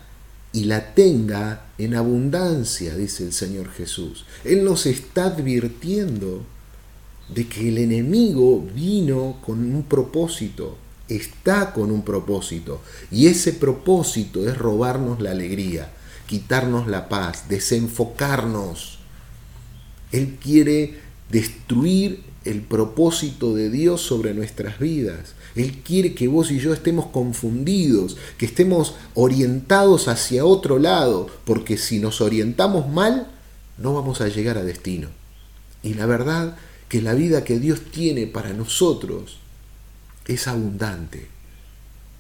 y 0.52 0.64
la 0.64 0.96
tenga 0.96 1.66
en 1.78 1.94
abundancia, 1.94 2.96
dice 2.96 3.24
el 3.24 3.34
Señor 3.34 3.70
Jesús. 3.70 4.26
Él 4.46 4.64
nos 4.64 4.88
está 4.88 5.26
advirtiendo 5.26 6.44
de 7.30 7.48
que 7.48 7.70
el 7.70 7.78
enemigo 7.78 8.66
vino 8.74 9.38
con 9.46 9.60
un 9.60 9.84
propósito, 9.84 10.78
está 11.10 11.74
con 11.74 11.92
un 11.92 12.04
propósito, 12.04 12.82
y 13.12 13.28
ese 13.28 13.54
propósito 13.54 14.48
es 14.48 14.58
robarnos 14.58 15.22
la 15.22 15.32
alegría, 15.32 15.92
quitarnos 16.28 16.88
la 16.88 17.10
paz, 17.10 17.48
desenfocarnos. 17.50 19.00
Él 20.12 20.38
quiere 20.42 21.00
destruir 21.30 22.24
el 22.46 22.62
propósito 22.62 23.56
de 23.56 23.70
Dios 23.70 24.02
sobre 24.02 24.34
nuestras 24.34 24.80
vidas. 24.80 25.34
Él 25.56 25.82
quiere 25.84 26.14
que 26.14 26.28
vos 26.28 26.52
y 26.52 26.60
yo 26.60 26.74
estemos 26.74 27.08
confundidos, 27.08 28.18
que 28.38 28.46
estemos 28.46 28.96
orientados 29.14 30.08
hacia 30.08 30.46
otro 30.46 30.80
lado, 30.80 31.28
porque 31.46 31.78
si 31.78 32.00
nos 32.00 32.22
orientamos 32.22 32.90
mal, 32.90 33.28
no 33.78 33.94
vamos 33.94 34.22
a 34.22 34.28
llegar 34.28 34.58
a 34.58 34.64
destino. 34.64 35.10
Y 35.82 35.94
la 35.94 36.06
verdad 36.06 36.58
que 36.90 37.02
la 37.02 37.14
vida 37.14 37.44
que 37.44 37.60
Dios 37.60 37.82
tiene 37.92 38.28
para 38.28 38.54
nosotros 38.54 39.40
es 40.28 40.48
abundante, 40.48 41.28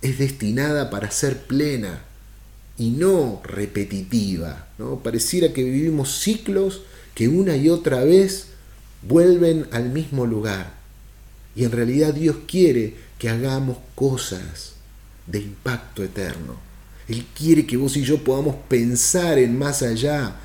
es 0.01 0.19
destinada 0.19 0.89
para 0.89 1.11
ser 1.11 1.43
plena 1.43 2.03
y 2.77 2.91
no 2.91 3.41
repetitiva. 3.43 4.67
¿no? 4.77 4.99
Pareciera 4.99 5.53
que 5.53 5.63
vivimos 5.63 6.19
ciclos 6.19 6.83
que 7.13 7.27
una 7.27 7.55
y 7.55 7.69
otra 7.69 8.03
vez 8.03 8.47
vuelven 9.01 9.67
al 9.71 9.89
mismo 9.89 10.25
lugar. 10.25 10.73
Y 11.55 11.63
en 11.63 11.71
realidad 11.71 12.13
Dios 12.13 12.37
quiere 12.47 12.95
que 13.17 13.29
hagamos 13.29 13.77
cosas 13.95 14.73
de 15.25 15.39
impacto 15.39 16.03
eterno. 16.03 16.55
Él 17.07 17.25
quiere 17.35 17.65
que 17.65 17.77
vos 17.77 17.95
y 17.97 18.03
yo 18.03 18.23
podamos 18.23 18.55
pensar 18.67 19.37
en 19.37 19.57
más 19.57 19.81
allá 19.81 20.35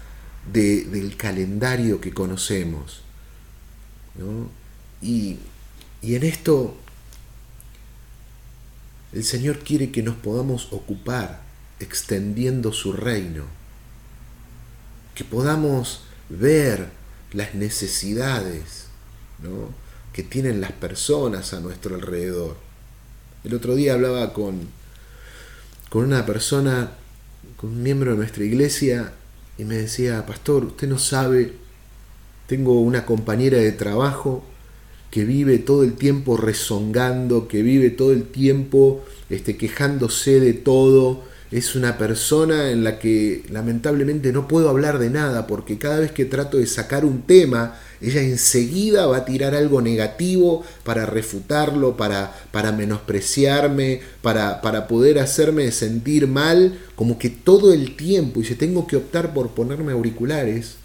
del 0.52 1.16
calendario 1.16 2.00
que 2.00 2.12
conocemos. 2.12 3.02
Y, 5.02 5.36
y 6.02 6.14
en 6.14 6.22
esto 6.22 6.76
el 9.12 9.24
Señor 9.24 9.58
quiere 9.60 9.90
que 9.90 10.02
nos 10.02 10.16
podamos 10.16 10.72
ocupar 10.72 11.42
extendiendo 11.80 12.72
su 12.72 12.92
reino, 12.92 13.44
que 15.14 15.24
podamos 15.24 16.02
ver 16.28 16.88
las 17.32 17.54
necesidades 17.54 18.86
que 20.12 20.22
tienen 20.22 20.60
las 20.60 20.72
personas 20.72 21.52
a 21.54 21.60
nuestro 21.60 21.94
alrededor. 21.94 22.56
El 23.42 23.54
otro 23.54 23.74
día 23.74 23.94
hablaba 23.94 24.32
con, 24.32 24.68
con 25.88 26.04
una 26.04 26.26
persona, 26.26 26.92
con 27.56 27.70
un 27.70 27.82
miembro 27.82 28.12
de 28.12 28.18
nuestra 28.18 28.44
iglesia, 28.44 29.12
y 29.58 29.64
me 29.64 29.76
decía, 29.76 30.24
pastor, 30.26 30.64
usted 30.66 30.88
no 30.88 30.98
sabe, 30.98 31.54
tengo 32.46 32.80
una 32.80 33.06
compañera 33.06 33.58
de 33.58 33.72
trabajo 33.72 34.44
que 35.10 35.24
vive 35.24 35.58
todo 35.58 35.82
el 35.82 35.94
tiempo 35.94 36.36
rezongando, 36.36 37.48
que 37.48 37.62
vive 37.62 37.90
todo 37.90 38.12
el 38.12 38.24
tiempo 38.24 39.04
este, 39.28 39.56
quejándose 39.56 40.40
de 40.40 40.52
todo, 40.52 41.22
es 41.50 41.74
una 41.74 41.98
persona 41.98 42.70
en 42.70 42.84
la 42.84 43.00
que 43.00 43.42
lamentablemente 43.50 44.32
no 44.32 44.46
puedo 44.46 44.68
hablar 44.68 45.00
de 45.00 45.10
nada 45.10 45.48
porque 45.48 45.78
cada 45.78 45.98
vez 45.98 46.12
que 46.12 46.24
trato 46.24 46.58
de 46.58 46.66
sacar 46.66 47.04
un 47.04 47.22
tema, 47.22 47.76
ella 48.00 48.22
enseguida 48.22 49.06
va 49.06 49.18
a 49.18 49.24
tirar 49.24 49.56
algo 49.56 49.82
negativo 49.82 50.64
para 50.84 51.06
refutarlo, 51.06 51.96
para, 51.96 52.32
para 52.52 52.70
menospreciarme, 52.70 54.00
para, 54.22 54.62
para 54.62 54.86
poder 54.86 55.18
hacerme 55.18 55.72
sentir 55.72 56.28
mal, 56.28 56.78
como 56.94 57.18
que 57.18 57.30
todo 57.30 57.72
el 57.74 57.96
tiempo, 57.96 58.40
y 58.40 58.44
si 58.44 58.54
tengo 58.54 58.86
que 58.86 58.96
optar 58.96 59.34
por 59.34 59.50
ponerme 59.50 59.90
auriculares 59.90 60.76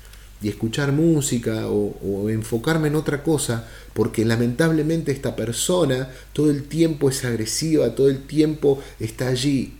y 0.46 0.50
escuchar 0.50 0.92
música 0.92 1.68
o, 1.68 1.98
o 2.06 2.30
enfocarme 2.30 2.90
en 2.90 2.96
otra 2.96 3.24
cosa, 3.24 3.68
porque 3.94 4.24
lamentablemente 4.24 5.12
esta 5.12 5.36
persona 5.36 6.10
todo 6.34 6.52
el 6.52 6.64
tiempo 6.64 7.10
es 7.10 7.26
agresiva, 7.26 7.96
todo 7.96 8.10
el 8.10 8.28
tiempo 8.28 8.82
está 9.00 9.28
allí 9.28 9.74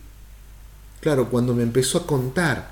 Claro, 1.06 1.30
cuando 1.30 1.54
me 1.54 1.62
empezó 1.62 1.98
a 1.98 2.06
contar 2.06 2.68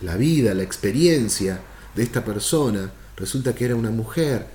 la 0.00 0.16
vida, 0.16 0.54
la 0.54 0.62
experiencia 0.62 1.60
de 1.96 2.04
esta 2.04 2.24
persona, 2.24 2.92
resulta 3.16 3.52
que 3.52 3.64
era 3.64 3.74
una 3.74 3.90
mujer 3.90 4.46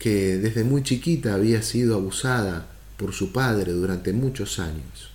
que 0.00 0.38
desde 0.38 0.64
muy 0.64 0.82
chiquita 0.82 1.34
había 1.34 1.62
sido 1.62 1.94
abusada 1.94 2.66
por 2.96 3.12
su 3.12 3.32
padre 3.32 3.70
durante 3.70 4.12
muchos 4.12 4.58
años. 4.58 5.12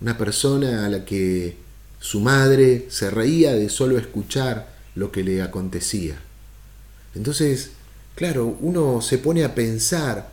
Una 0.00 0.16
persona 0.16 0.86
a 0.86 0.88
la 0.88 1.04
que 1.04 1.56
su 1.98 2.20
madre 2.20 2.86
se 2.88 3.10
reía 3.10 3.52
de 3.52 3.68
solo 3.68 3.98
escuchar 3.98 4.72
lo 4.94 5.10
que 5.12 5.24
le 5.24 5.42
acontecía. 5.42 6.20
Entonces, 7.14 7.70
claro, 8.14 8.56
uno 8.60 9.00
se 9.02 9.18
pone 9.18 9.44
a 9.44 9.54
pensar 9.54 10.32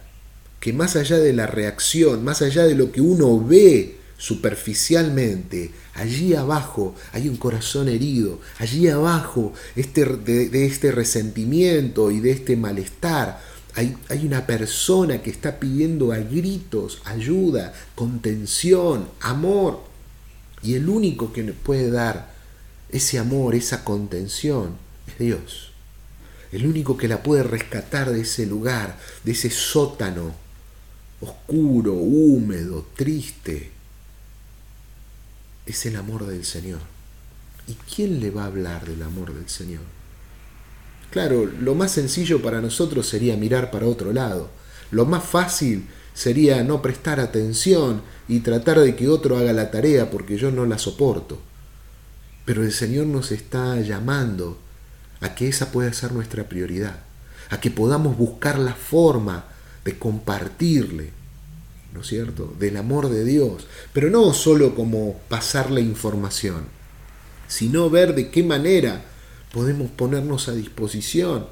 que 0.59 0.73
más 0.73 0.95
allá 0.95 1.17
de 1.17 1.33
la 1.33 1.47
reacción, 1.47 2.23
más 2.23 2.41
allá 2.41 2.63
de 2.63 2.75
lo 2.75 2.91
que 2.91 3.01
uno 3.01 3.39
ve 3.43 3.97
superficialmente, 4.17 5.71
allí 5.93 6.35
abajo 6.35 6.93
hay 7.13 7.29
un 7.29 7.37
corazón 7.37 7.87
herido, 7.87 8.39
allí 8.57 8.89
abajo 8.89 9.53
este, 9.75 10.05
de, 10.05 10.65
este 10.65 10.91
resentimiento 10.91 12.11
y 12.11 12.19
de 12.19 12.31
este 12.31 12.57
malestar, 12.57 13.41
hay, 13.75 13.95
hay, 14.09 14.25
una 14.25 14.45
persona 14.45 15.21
que 15.21 15.29
está 15.29 15.59
pidiendo 15.59 16.11
a 16.11 16.17
gritos 16.17 17.01
ayuda, 17.05 17.71
contención, 17.95 19.07
amor. 19.21 19.83
Y 20.61 20.73
el 20.73 20.89
único 20.89 21.31
que 21.31 21.43
puede 21.43 21.89
dar 21.89 22.33
ese 22.91 23.19
amor, 23.19 23.55
esa 23.55 23.83
contención, 23.83 24.77
es 25.07 25.17
Dios. 25.17 25.71
El 26.51 26.65
único 26.65 26.97
que 26.97 27.07
la 27.07 27.21
puede 27.21 27.43
rescatar 27.43 28.11
de 28.11 28.21
ese 28.21 28.45
lugar, 28.45 28.97
de 29.23 29.31
ese 29.33 29.49
sótano 29.49 30.33
oscuro, 31.21 31.93
húmedo, 31.93 32.87
triste, 32.95 33.71
es 35.65 35.85
el 35.85 35.95
amor 35.95 36.25
del 36.25 36.45
Señor. 36.45 36.79
¿Y 37.67 37.73
quién 37.93 38.19
le 38.19 38.31
va 38.31 38.43
a 38.43 38.47
hablar 38.47 38.85
del 38.87 39.03
amor 39.03 39.33
del 39.33 39.47
Señor? 39.47 39.83
Claro, 41.11 41.45
lo 41.45 41.75
más 41.75 41.91
sencillo 41.91 42.41
para 42.41 42.61
nosotros 42.61 43.07
sería 43.07 43.37
mirar 43.37 43.69
para 43.69 43.87
otro 43.87 44.11
lado. 44.13 44.49
Lo 44.91 45.05
más 45.05 45.23
fácil 45.23 45.87
sería 46.13 46.63
no 46.63 46.81
prestar 46.81 47.19
atención 47.19 48.01
y 48.27 48.39
tratar 48.39 48.79
de 48.79 48.95
que 48.95 49.07
otro 49.07 49.37
haga 49.37 49.53
la 49.53 49.69
tarea 49.69 50.09
porque 50.09 50.37
yo 50.37 50.51
no 50.51 50.65
la 50.65 50.77
soporto. 50.77 51.39
Pero 52.49 52.63
el 52.63 52.71
Señor 52.73 53.05
nos 53.05 53.31
está 53.31 53.79
llamando 53.79 54.57
a 55.21 55.35
que 55.35 55.47
esa 55.47 55.71
pueda 55.71 55.93
ser 55.93 56.13
nuestra 56.13 56.49
prioridad, 56.49 56.99
a 57.51 57.61
que 57.61 57.69
podamos 57.69 58.17
buscar 58.17 58.57
la 58.57 58.73
forma 58.73 59.45
de 59.85 59.99
compartirle, 59.99 61.11
¿no 61.93 62.01
es 62.01 62.07
cierto?, 62.07 62.51
del 62.57 62.77
amor 62.77 63.09
de 63.09 63.23
Dios, 63.23 63.67
pero 63.93 64.09
no 64.09 64.33
solo 64.33 64.73
como 64.73 65.19
pasarle 65.29 65.81
información, 65.81 66.65
sino 67.47 67.87
ver 67.91 68.15
de 68.15 68.31
qué 68.31 68.41
manera 68.41 69.03
podemos 69.53 69.91
ponernos 69.91 70.49
a 70.49 70.53
disposición 70.53 71.45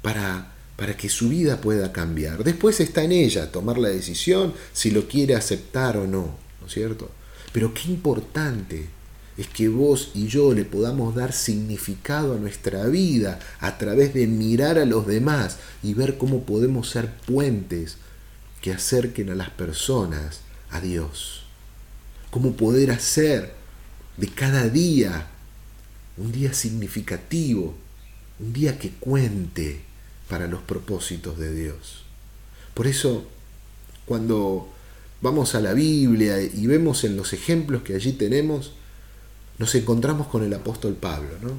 para, 0.00 0.54
para 0.76 0.96
que 0.96 1.10
su 1.10 1.28
vida 1.28 1.60
pueda 1.60 1.92
cambiar. 1.92 2.44
Después 2.44 2.80
está 2.80 3.04
en 3.04 3.12
ella 3.12 3.52
tomar 3.52 3.76
la 3.76 3.90
decisión 3.90 4.54
si 4.72 4.90
lo 4.90 5.06
quiere 5.06 5.34
aceptar 5.34 5.98
o 5.98 6.06
no, 6.06 6.34
¿no 6.62 6.66
es 6.66 6.72
cierto? 6.72 7.10
Pero 7.52 7.74
qué 7.74 7.90
importante 7.90 8.96
es 9.38 9.46
que 9.46 9.68
vos 9.68 10.10
y 10.14 10.26
yo 10.26 10.52
le 10.52 10.64
podamos 10.64 11.14
dar 11.14 11.32
significado 11.32 12.34
a 12.34 12.38
nuestra 12.38 12.86
vida 12.86 13.38
a 13.60 13.78
través 13.78 14.12
de 14.12 14.26
mirar 14.26 14.78
a 14.78 14.84
los 14.84 15.06
demás 15.06 15.58
y 15.80 15.94
ver 15.94 16.18
cómo 16.18 16.42
podemos 16.42 16.90
ser 16.90 17.14
puentes 17.14 17.98
que 18.60 18.72
acerquen 18.72 19.30
a 19.30 19.36
las 19.36 19.50
personas 19.50 20.40
a 20.70 20.80
Dios. 20.80 21.44
Cómo 22.30 22.56
poder 22.56 22.90
hacer 22.90 23.54
de 24.16 24.26
cada 24.26 24.68
día 24.68 25.28
un 26.16 26.32
día 26.32 26.52
significativo, 26.52 27.76
un 28.40 28.52
día 28.52 28.76
que 28.76 28.90
cuente 28.90 29.82
para 30.28 30.48
los 30.48 30.62
propósitos 30.62 31.38
de 31.38 31.54
Dios. 31.54 32.02
Por 32.74 32.88
eso, 32.88 33.28
cuando 34.04 34.68
vamos 35.20 35.54
a 35.54 35.60
la 35.60 35.74
Biblia 35.74 36.42
y 36.42 36.66
vemos 36.66 37.04
en 37.04 37.16
los 37.16 37.32
ejemplos 37.32 37.82
que 37.82 37.94
allí 37.94 38.12
tenemos, 38.12 38.72
nos 39.58 39.74
encontramos 39.74 40.28
con 40.28 40.44
el 40.44 40.54
apóstol 40.54 40.94
Pablo, 40.94 41.30
¿no? 41.42 41.50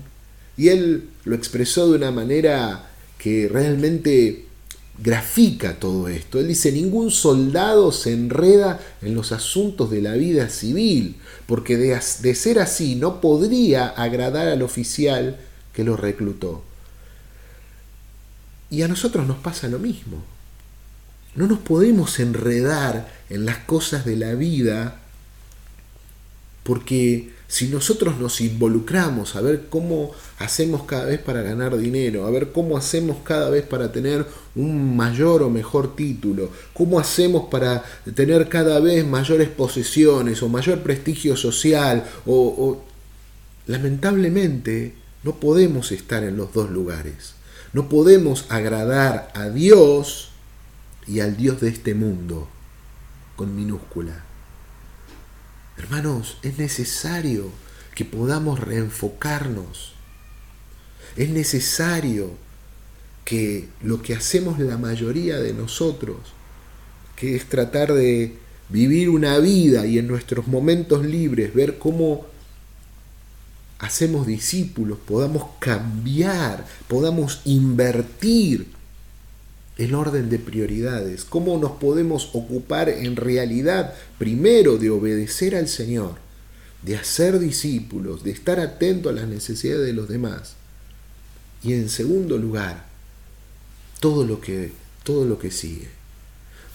Y 0.57 0.69
él 0.69 1.09
lo 1.25 1.35
expresó 1.35 1.89
de 1.89 1.97
una 1.97 2.11
manera 2.11 2.89
que 3.17 3.47
realmente 3.47 4.45
grafica 5.01 5.79
todo 5.79 6.09
esto. 6.09 6.39
Él 6.39 6.49
dice, 6.49 6.71
ningún 6.71 7.11
soldado 7.11 7.91
se 7.91 8.13
enreda 8.13 8.79
en 9.01 9.15
los 9.15 9.31
asuntos 9.31 9.89
de 9.89 10.01
la 10.01 10.13
vida 10.13 10.49
civil, 10.49 11.15
porque 11.45 11.77
de, 11.77 11.99
de, 12.21 12.35
ser 12.35 12.59
así 12.59 12.95
no 12.95 13.21
podría 13.21 13.87
agradar 13.87 14.47
al 14.47 14.61
oficial 14.61 15.39
que 15.73 15.83
lo 15.83 15.95
reclutó. 15.95 16.63
Y 18.69 18.81
a 18.81 18.87
nosotros 18.87 19.25
nos 19.25 19.37
pasa 19.37 19.67
lo 19.67 19.79
mismo. 19.79 20.23
No 21.35 21.47
nos 21.47 21.59
podemos 21.59 22.19
enredar 22.19 23.09
en 23.29 23.45
las 23.45 23.57
cosas 23.59 24.03
de 24.03 24.15
la 24.15 24.33
vida 24.33 24.99
porque 26.63 27.31
si 27.49 27.67
nosotros 27.67 28.19
nos 28.19 28.41
involucramos 28.41 29.35
a 29.35 29.41
ver 29.41 29.69
cómo 29.69 30.11
hacemos 30.37 30.83
cada 30.83 31.05
vez 31.05 31.19
para 31.19 31.41
ganar 31.41 31.75
dinero, 31.79 32.27
a 32.27 32.29
ver 32.29 32.51
cómo 32.51 32.77
hacemos 32.77 33.17
cada 33.23 33.49
vez 33.49 33.65
para 33.65 33.91
tener 33.91 34.23
un 34.55 34.95
mayor 34.95 35.41
o 35.41 35.49
mejor 35.49 35.95
título, 35.95 36.51
cómo 36.73 36.99
hacemos 36.99 37.49
para 37.49 37.83
tener 38.13 38.47
cada 38.49 38.79
vez 38.79 39.03
mayores 39.05 39.49
posesiones 39.49 40.43
o 40.43 40.47
mayor 40.47 40.83
prestigio 40.83 41.35
social, 41.35 42.07
o, 42.27 42.83
lamentablemente 43.65 44.93
no 45.23 45.39
podemos 45.39 45.91
estar 45.91 46.23
en 46.23 46.37
los 46.37 46.53
dos 46.53 46.69
lugares. 46.69 47.33
No 47.73 47.89
podemos 47.89 48.45
agradar 48.49 49.31
a 49.33 49.49
Dios 49.49 50.29
y 51.07 51.21
al 51.21 51.35
Dios 51.35 51.61
de 51.61 51.69
este 51.69 51.95
mundo, 51.95 52.47
con 53.35 53.55
minúscula. 53.55 54.28
Hermanos, 55.79 56.37
es 56.43 56.57
necesario 56.57 57.49
que 57.95 58.03
podamos 58.03 58.59
reenfocarnos. 58.59 59.93
Es 61.15 61.29
necesario 61.29 62.31
que 63.23 63.69
lo 63.81 64.01
que 64.01 64.13
hacemos 64.13 64.59
la 64.59 64.77
mayoría 64.77 65.37
de 65.37 65.53
nosotros, 65.53 66.17
que 67.15 67.35
es 67.35 67.47
tratar 67.47 67.93
de 67.93 68.35
vivir 68.67 69.09
una 69.09 69.37
vida 69.39 69.85
y 69.85 69.97
en 69.97 70.07
nuestros 70.07 70.47
momentos 70.47 71.05
libres 71.05 71.53
ver 71.53 71.77
cómo 71.77 72.25
hacemos 73.79 74.27
discípulos, 74.27 74.99
podamos 75.07 75.45
cambiar, 75.59 76.65
podamos 76.89 77.41
invertir 77.45 78.67
el 79.79 79.95
orden 79.95 80.29
de 80.29 80.39
prioridades, 80.39 81.23
cómo 81.23 81.57
nos 81.57 81.71
podemos 81.71 82.31
ocupar 82.33 82.89
en 82.89 83.15
realidad 83.15 83.93
primero 84.17 84.77
de 84.77 84.89
obedecer 84.89 85.55
al 85.55 85.69
Señor, 85.69 86.15
de 86.81 86.97
hacer 86.97 87.39
discípulos, 87.39 88.21
de 88.25 88.31
estar 88.31 88.59
atento 88.59 89.07
a 89.07 89.13
las 89.13 89.29
necesidades 89.29 89.85
de 89.85 89.93
los 89.93 90.09
demás. 90.09 90.55
Y 91.63 91.71
en 91.73 91.87
segundo 91.87 92.37
lugar, 92.37 92.87
todo 94.01 94.25
lo 94.25 94.41
que 94.41 94.73
todo 95.03 95.23
lo 95.23 95.39
que 95.39 95.49
sigue. 95.49 95.87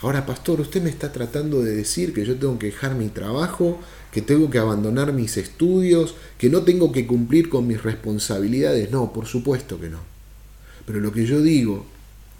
Ahora, 0.01 0.25
pastor, 0.25 0.63
usted 0.63 0.83
me 0.83 0.89
está 0.89 1.13
tratando 1.13 1.63
de 1.63 1.77
decir 1.77 2.15
que 2.15 2.25
yo 2.25 2.37
tengo 2.37 2.59
que 2.59 2.67
dejar 2.67 2.95
mi 2.95 3.09
trabajo, 3.09 3.81
que 4.13 4.23
tengo 4.23 4.49
que 4.49 4.59
abandonar 4.59 5.13
mis 5.13 5.37
estudios, 5.37 6.15
que 6.39 6.49
no 6.49 6.63
tengo 6.63 6.91
que 6.91 7.07
cumplir 7.07 7.51
con 7.51 7.67
mis 7.67 7.83
responsabilidades. 7.83 8.91
No, 8.91 9.13
por 9.13 9.27
supuesto 9.27 9.79
que 9.79 9.91
no. 9.91 10.01
Pero 10.87 11.01
lo 11.01 11.13
que 11.13 11.27
yo 11.27 11.43
digo 11.43 11.87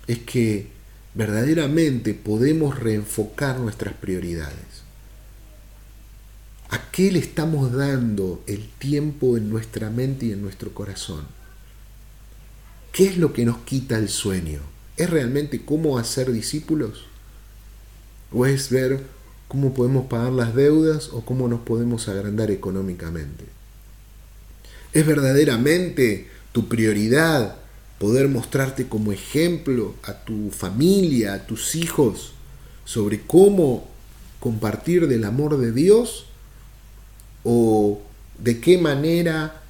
es 0.07 0.19
que 0.19 0.69
verdaderamente 1.15 2.15
podemos 2.15 2.79
reenfocar 2.79 3.59
nuestras 3.59 3.95
prioridades. 3.95 4.85
¿A 6.71 6.91
qué 6.91 7.13
le 7.13 7.21
estamos 7.21 7.73
dando 7.73 8.43
el 8.47 8.69
tiempo 8.79 9.37
en 9.37 9.49
nuestra 9.49 9.91
mente 9.91 10.27
y 10.27 10.33
en 10.33 10.43
nuestro 10.43 10.75
corazón? 10.75 11.25
¿Qué 12.93 13.07
es 13.07 13.17
lo 13.19 13.33
que 13.33 13.45
nos 13.45 13.59
quita 13.59 13.99
el 13.99 14.09
sueño? 14.09 14.61
¿Es 14.97 15.11
realmente 15.11 15.65
cómo 15.65 15.99
hacer 15.99 16.33
discípulos? 16.33 17.07
¿O 18.33 18.47
es 18.47 18.71
ver 18.71 19.03
cómo 19.49 19.75
podemos 19.75 20.07
pagar 20.07 20.33
las 20.33 20.55
deudas 20.55 21.11
o 21.13 21.25
cómo 21.25 21.49
nos 21.49 21.61
podemos 21.61 22.09
agrandar 22.09 22.51
económicamente? 22.51 23.45
¿Es 24.93 25.07
verdaderamente 25.07 26.29
tu 26.53 26.69
prioridad 26.69 27.57
poder 27.99 28.29
mostrarte 28.29 28.89
como 28.89 29.13
ejemplo 29.13 29.95
a 30.03 30.25
tu 30.25 30.51
familia, 30.51 31.35
a 31.35 31.47
tus 31.47 31.75
hijos, 31.75 32.33
sobre 32.85 33.21
cómo 33.21 33.89
compartir 34.41 35.09
del 35.09 35.25
amor 35.25 35.59
de 35.59 35.73
Dios 35.73 36.27
o 37.45 38.03
de 38.39 38.61
qué 38.61 38.79
manera 38.79 39.63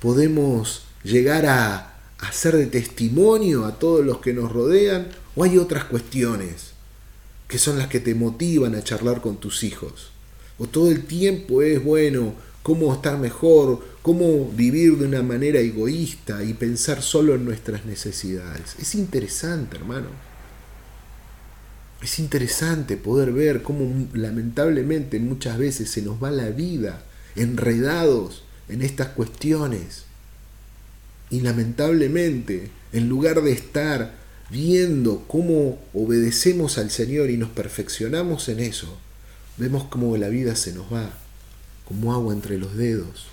podemos 0.00 0.82
llegar 1.02 1.46
a 1.46 1.94
hacer 2.18 2.56
de 2.56 2.66
testimonio 2.66 3.64
a 3.64 3.78
todos 3.78 4.04
los 4.04 4.18
que 4.18 4.32
nos 4.32 4.52
rodean 4.52 5.08
o 5.34 5.44
hay 5.44 5.58
otras 5.58 5.84
cuestiones 5.84 6.72
que 7.48 7.58
son 7.58 7.78
las 7.78 7.88
que 7.88 8.00
te 8.00 8.14
motivan 8.14 8.74
a 8.74 8.82
charlar 8.82 9.20
con 9.20 9.36
tus 9.38 9.62
hijos. 9.62 10.10
O 10.58 10.66
todo 10.66 10.90
el 10.90 11.04
tiempo 11.04 11.62
es 11.62 11.82
bueno 11.82 12.34
cómo 12.66 12.92
estar 12.92 13.16
mejor, 13.16 13.80
cómo 14.02 14.50
vivir 14.50 14.98
de 14.98 15.06
una 15.06 15.22
manera 15.22 15.60
egoísta 15.60 16.42
y 16.42 16.52
pensar 16.52 17.00
solo 17.00 17.36
en 17.36 17.44
nuestras 17.44 17.84
necesidades. 17.84 18.74
Es 18.80 18.96
interesante, 18.96 19.76
hermano. 19.76 20.08
Es 22.02 22.18
interesante 22.18 22.96
poder 22.96 23.30
ver 23.30 23.62
cómo 23.62 24.08
lamentablemente 24.14 25.20
muchas 25.20 25.58
veces 25.58 25.92
se 25.92 26.02
nos 26.02 26.20
va 26.20 26.32
la 26.32 26.48
vida 26.48 27.04
enredados 27.36 28.42
en 28.68 28.82
estas 28.82 29.10
cuestiones. 29.10 30.02
Y 31.30 31.42
lamentablemente, 31.42 32.72
en 32.92 33.08
lugar 33.08 33.42
de 33.42 33.52
estar 33.52 34.16
viendo 34.50 35.22
cómo 35.28 35.78
obedecemos 35.94 36.78
al 36.78 36.90
Señor 36.90 37.30
y 37.30 37.36
nos 37.36 37.50
perfeccionamos 37.50 38.48
en 38.48 38.58
eso, 38.58 38.98
vemos 39.56 39.84
cómo 39.84 40.16
la 40.16 40.26
vida 40.26 40.56
se 40.56 40.72
nos 40.72 40.92
va, 40.92 41.12
como 41.86 42.12
agua 42.12 42.34
entre 42.34 42.58
los 42.58 42.76
dedos. 42.76 43.26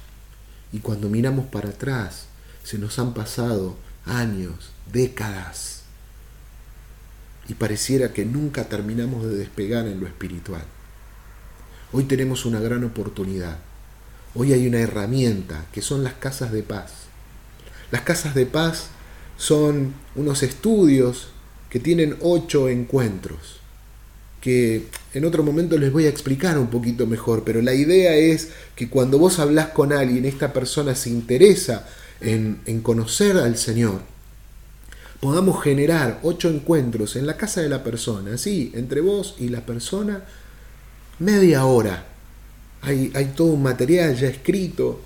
Y 0.72 0.80
cuando 0.80 1.10
miramos 1.10 1.46
para 1.48 1.70
atrás, 1.70 2.26
se 2.64 2.78
nos 2.78 2.98
han 3.00 3.14
pasado 3.14 3.76
años, 4.06 4.72
décadas. 4.92 5.82
Y 7.48 7.56
pareciera 7.56 8.14
que 8.14 8.26
nunca 8.26 8.70
terminamos 8.70 9.26
de 9.26 9.36
despegar 9.36 9.88
en 9.88 10.00
lo 10.00 10.08
espiritual. 10.08 10.64
Hoy 11.92 12.06
tenemos 12.06 12.46
una 12.46 12.60
gran 12.60 12.84
oportunidad. 12.84 13.58
Hoy 14.34 14.54
hay 14.54 14.68
una 14.68 14.80
herramienta 14.80 15.66
que 15.72 15.82
son 15.82 16.04
las 16.04 16.14
casas 16.14 16.52
de 16.52 16.64
paz. 16.64 16.92
Las 17.92 18.02
casas 18.02 18.34
de 18.34 18.46
paz 18.46 18.88
son 19.38 19.94
unos 20.16 20.42
estudios 20.42 21.28
que 21.70 21.80
tienen 21.80 22.18
ocho 22.22 22.70
encuentros, 22.70 23.60
que 24.42 24.88
en 25.14 25.26
otro 25.26 25.44
momento 25.44 25.78
les 25.78 25.92
voy 25.92 26.06
a 26.06 26.10
explicar 26.10 26.58
un 26.58 26.68
poquito 26.68 27.06
mejor, 27.06 27.44
pero 27.44 27.62
la 27.62 27.74
idea 27.74 28.16
es 28.16 28.50
que 28.76 28.90
cuando 28.90 29.20
vos 29.20 29.40
hablas 29.40 29.68
con 29.68 29.94
alguien, 29.94 30.26
esta 30.26 30.54
persona 30.54 30.96
se 30.96 31.10
interesa 31.10 31.88
en, 32.20 32.62
en 32.66 32.82
conocer 32.82 33.38
al 33.38 33.58
Señor, 33.58 34.02
podamos 35.20 35.64
generar 35.64 36.20
ocho 36.24 36.50
encuentros 36.50 37.16
en 37.16 37.28
la 37.28 37.38
casa 37.38 37.62
de 37.62 37.70
la 37.70 37.84
persona, 37.84 38.38
sí, 38.38 38.72
entre 38.76 39.02
vos 39.02 39.36
y 39.40 39.50
la 39.50 39.66
persona, 39.66 40.24
media 41.20 41.66
hora. 41.66 42.08
Hay, 42.82 43.12
hay 43.14 43.34
todo 43.36 43.54
un 43.54 43.64
material 43.64 44.18
ya 44.18 44.28
escrito, 44.28 45.00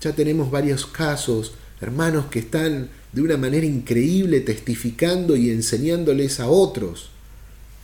ya 0.00 0.12
tenemos 0.12 0.50
varios 0.50 0.86
casos, 0.86 1.52
hermanos 1.80 2.26
que 2.26 2.40
están 2.40 2.90
de 3.12 3.22
una 3.22 3.36
manera 3.36 3.64
increíble 3.64 4.40
testificando 4.40 5.36
y 5.36 5.50
enseñándoles 5.50 6.40
a 6.40 6.48
otros, 6.48 7.11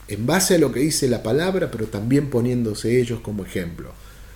en 0.09 0.27
base 0.27 0.55
a 0.55 0.59
lo 0.59 0.73
que 0.73 0.81
dice 0.81 1.09
la 1.09 1.23
palabra, 1.23 1.71
pero 1.71 1.87
también 1.87 2.31
poniéndose 2.31 3.01
ellos 3.01 3.21
como 3.21 3.45
ejemplo. 3.45 3.93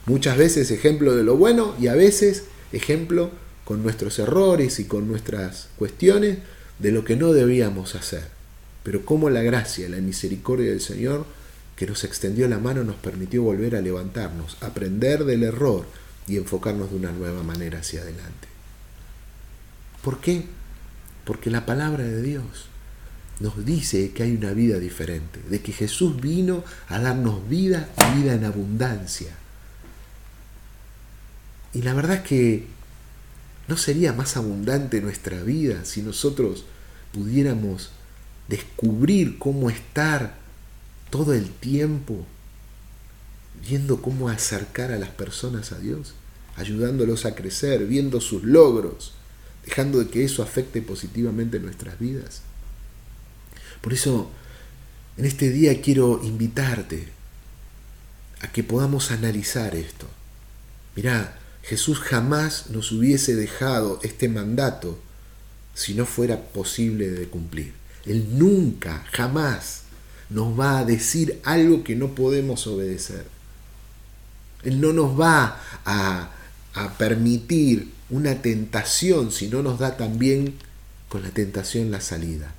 Muchas 0.06 0.36
veces 0.36 0.70
ejemplo 0.70 1.16
de 1.16 1.24
lo 1.24 1.36
bueno 1.36 1.74
y 1.80 1.86
a 1.86 1.94
veces 1.94 2.44
ejemplo 2.72 3.30
con 3.64 3.82
nuestros 3.82 4.18
errores 4.18 4.80
y 4.80 4.84
con 4.84 5.08
nuestras 5.08 5.68
cuestiones 5.78 6.38
de 6.78 6.92
lo 6.92 7.04
que 7.04 7.16
no 7.16 7.32
debíamos 7.32 7.94
hacer. 7.94 8.24
Pero 8.82 9.04
como 9.04 9.30
la 9.30 9.42
gracia, 9.42 9.88
la 9.88 9.98
misericordia 9.98 10.70
del 10.70 10.80
Señor 10.80 11.24
que 11.76 11.86
nos 11.86 12.04
extendió 12.04 12.48
la 12.48 12.58
mano 12.58 12.84
nos 12.84 12.96
permitió 12.96 13.42
volver 13.42 13.76
a 13.76 13.80
levantarnos, 13.80 14.56
aprender 14.60 15.24
del 15.24 15.42
error 15.42 15.86
y 16.28 16.36
enfocarnos 16.36 16.90
de 16.90 16.96
una 16.96 17.12
nueva 17.12 17.42
manera 17.42 17.78
hacia 17.78 18.02
adelante. 18.02 18.48
¿Por 20.02 20.20
qué? 20.20 20.44
Porque 21.24 21.50
la 21.50 21.64
palabra 21.64 22.04
de 22.04 22.20
Dios 22.20 22.71
nos 23.42 23.64
dice 23.66 24.12
que 24.12 24.22
hay 24.22 24.36
una 24.36 24.52
vida 24.52 24.78
diferente, 24.78 25.40
de 25.50 25.60
que 25.60 25.72
Jesús 25.72 26.20
vino 26.20 26.64
a 26.88 27.00
darnos 27.00 27.48
vida 27.48 27.90
y 27.98 28.22
vida 28.22 28.34
en 28.34 28.44
abundancia. 28.44 29.36
Y 31.74 31.82
la 31.82 31.92
verdad 31.92 32.18
es 32.18 32.22
que 32.22 32.66
no 33.66 33.76
sería 33.76 34.12
más 34.12 34.36
abundante 34.36 35.00
nuestra 35.00 35.42
vida 35.42 35.84
si 35.84 36.02
nosotros 36.02 36.64
pudiéramos 37.12 37.90
descubrir 38.48 39.38
cómo 39.38 39.70
estar 39.70 40.36
todo 41.10 41.34
el 41.34 41.50
tiempo 41.50 42.24
viendo 43.68 44.02
cómo 44.02 44.28
acercar 44.28 44.92
a 44.92 44.98
las 44.98 45.10
personas 45.10 45.72
a 45.72 45.78
Dios, 45.78 46.14
ayudándolos 46.56 47.24
a 47.24 47.34
crecer, 47.34 47.86
viendo 47.86 48.20
sus 48.20 48.42
logros, 48.42 49.14
dejando 49.64 49.98
de 49.98 50.08
que 50.08 50.24
eso 50.24 50.42
afecte 50.42 50.82
positivamente 50.82 51.60
nuestras 51.60 51.98
vidas. 51.98 52.42
Por 53.82 53.92
eso, 53.92 54.30
en 55.18 55.26
este 55.26 55.50
día 55.50 55.82
quiero 55.82 56.22
invitarte 56.24 57.08
a 58.40 58.50
que 58.50 58.62
podamos 58.64 59.10
analizar 59.10 59.74
esto. 59.74 60.06
Mirá, 60.96 61.38
Jesús 61.62 62.00
jamás 62.00 62.70
nos 62.70 62.90
hubiese 62.92 63.34
dejado 63.36 64.00
este 64.02 64.28
mandato 64.28 64.98
si 65.74 65.94
no 65.94 66.06
fuera 66.06 66.40
posible 66.40 67.10
de 67.10 67.28
cumplir. 67.28 67.74
Él 68.06 68.38
nunca, 68.38 69.04
jamás 69.12 69.82
nos 70.30 70.58
va 70.58 70.78
a 70.78 70.84
decir 70.84 71.40
algo 71.44 71.84
que 71.84 71.94
no 71.94 72.14
podemos 72.14 72.66
obedecer. 72.66 73.26
Él 74.64 74.80
no 74.80 74.92
nos 74.92 75.18
va 75.18 75.60
a, 75.84 76.30
a 76.74 76.98
permitir 76.98 77.92
una 78.10 78.40
tentación 78.42 79.32
si 79.32 79.48
no 79.48 79.62
nos 79.62 79.78
da 79.78 79.96
también 79.96 80.54
con 81.08 81.22
la 81.22 81.30
tentación 81.30 81.90
la 81.90 82.00
salida. 82.00 82.54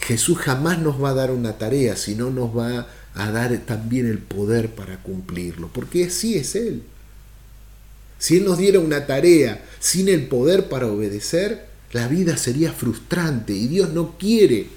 Jesús 0.00 0.38
jamás 0.38 0.78
nos 0.78 1.02
va 1.02 1.10
a 1.10 1.14
dar 1.14 1.30
una 1.30 1.58
tarea 1.58 1.96
si 1.96 2.14
no 2.14 2.30
nos 2.30 2.56
va 2.56 2.86
a 3.14 3.30
dar 3.30 3.56
también 3.66 4.06
el 4.06 4.18
poder 4.18 4.70
para 4.74 5.02
cumplirlo, 5.02 5.68
porque 5.72 6.04
así 6.04 6.36
es 6.36 6.54
Él. 6.54 6.82
Si 8.18 8.36
Él 8.36 8.44
nos 8.44 8.58
diera 8.58 8.80
una 8.80 9.06
tarea 9.06 9.64
sin 9.80 10.08
el 10.08 10.26
poder 10.26 10.68
para 10.68 10.86
obedecer, 10.86 11.66
la 11.92 12.08
vida 12.08 12.36
sería 12.36 12.72
frustrante 12.72 13.52
y 13.52 13.66
Dios 13.66 13.90
no 13.90 14.16
quiere 14.18 14.68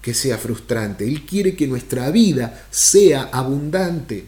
que 0.00 0.14
sea 0.14 0.38
frustrante, 0.38 1.06
Él 1.06 1.26
quiere 1.26 1.56
que 1.56 1.66
nuestra 1.66 2.10
vida 2.10 2.64
sea 2.70 3.28
abundante. 3.32 4.26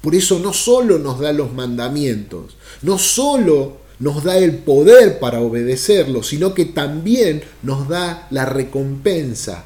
Por 0.00 0.14
eso 0.14 0.38
no 0.38 0.52
solo 0.52 0.98
nos 0.98 1.20
da 1.20 1.32
los 1.32 1.52
mandamientos, 1.52 2.56
no 2.82 2.98
solo 2.98 3.78
nos 3.98 4.24
da 4.24 4.36
el 4.38 4.56
poder 4.58 5.18
para 5.18 5.40
obedecerlo, 5.40 6.22
sino 6.22 6.52
que 6.52 6.64
también 6.64 7.42
nos 7.62 7.88
da 7.88 8.26
la 8.30 8.44
recompensa 8.44 9.64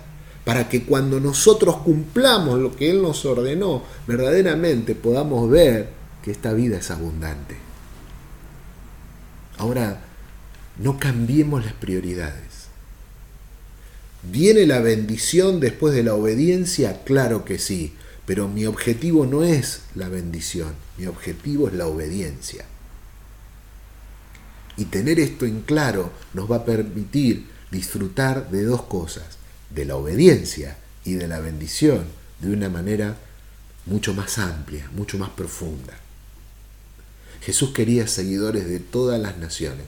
para 0.48 0.66
que 0.66 0.84
cuando 0.84 1.20
nosotros 1.20 1.76
cumplamos 1.76 2.58
lo 2.58 2.74
que 2.74 2.90
Él 2.90 3.02
nos 3.02 3.26
ordenó, 3.26 3.82
verdaderamente 4.06 4.94
podamos 4.94 5.50
ver 5.50 5.90
que 6.24 6.30
esta 6.30 6.54
vida 6.54 6.78
es 6.78 6.90
abundante. 6.90 7.54
Ahora, 9.58 10.00
no 10.78 10.98
cambiemos 10.98 11.66
las 11.66 11.74
prioridades. 11.74 12.68
¿Viene 14.22 14.64
la 14.64 14.80
bendición 14.80 15.60
después 15.60 15.92
de 15.92 16.02
la 16.02 16.14
obediencia? 16.14 17.02
Claro 17.04 17.44
que 17.44 17.58
sí, 17.58 17.92
pero 18.24 18.48
mi 18.48 18.64
objetivo 18.64 19.26
no 19.26 19.44
es 19.44 19.82
la 19.94 20.08
bendición, 20.08 20.72
mi 20.96 21.04
objetivo 21.04 21.68
es 21.68 21.74
la 21.74 21.86
obediencia. 21.88 22.64
Y 24.78 24.86
tener 24.86 25.20
esto 25.20 25.44
en 25.44 25.60
claro 25.60 26.10
nos 26.32 26.50
va 26.50 26.56
a 26.56 26.64
permitir 26.64 27.48
disfrutar 27.70 28.50
de 28.50 28.64
dos 28.64 28.84
cosas, 28.84 29.37
de 29.70 29.84
la 29.84 29.96
obediencia 29.96 30.76
y 31.04 31.14
de 31.14 31.28
la 31.28 31.40
bendición, 31.40 32.04
de 32.40 32.52
una 32.52 32.68
manera 32.68 33.16
mucho 33.86 34.14
más 34.14 34.38
amplia, 34.38 34.88
mucho 34.94 35.18
más 35.18 35.30
profunda. 35.30 35.94
Jesús 37.40 37.70
quería 37.70 38.06
seguidores 38.06 38.68
de 38.68 38.80
todas 38.80 39.20
las 39.20 39.38
naciones. 39.38 39.86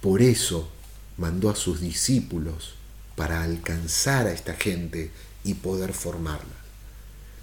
Por 0.00 0.22
eso 0.22 0.70
mandó 1.16 1.50
a 1.50 1.56
sus 1.56 1.80
discípulos 1.80 2.74
para 3.16 3.42
alcanzar 3.42 4.26
a 4.26 4.32
esta 4.32 4.54
gente 4.54 5.10
y 5.44 5.54
poder 5.54 5.92
formarla. 5.92 6.56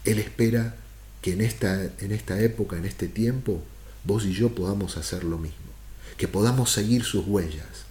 Él 0.06 0.20
espera 0.20 0.76
que 1.22 1.34
en 1.34 1.42
esta, 1.42 1.84
en 2.00 2.12
esta 2.12 2.40
época, 2.40 2.78
en 2.78 2.86
este 2.86 3.08
tiempo, 3.08 3.62
vos 4.04 4.26
y 4.26 4.34
yo 4.34 4.56
podamos 4.56 4.98
hacer 4.98 5.24
lo 5.24 5.38
mismo 5.38 5.68
que 6.18 6.28
podamos 6.28 6.72
seguir 6.72 7.04
sus 7.04 7.26
huellas, 7.26 7.86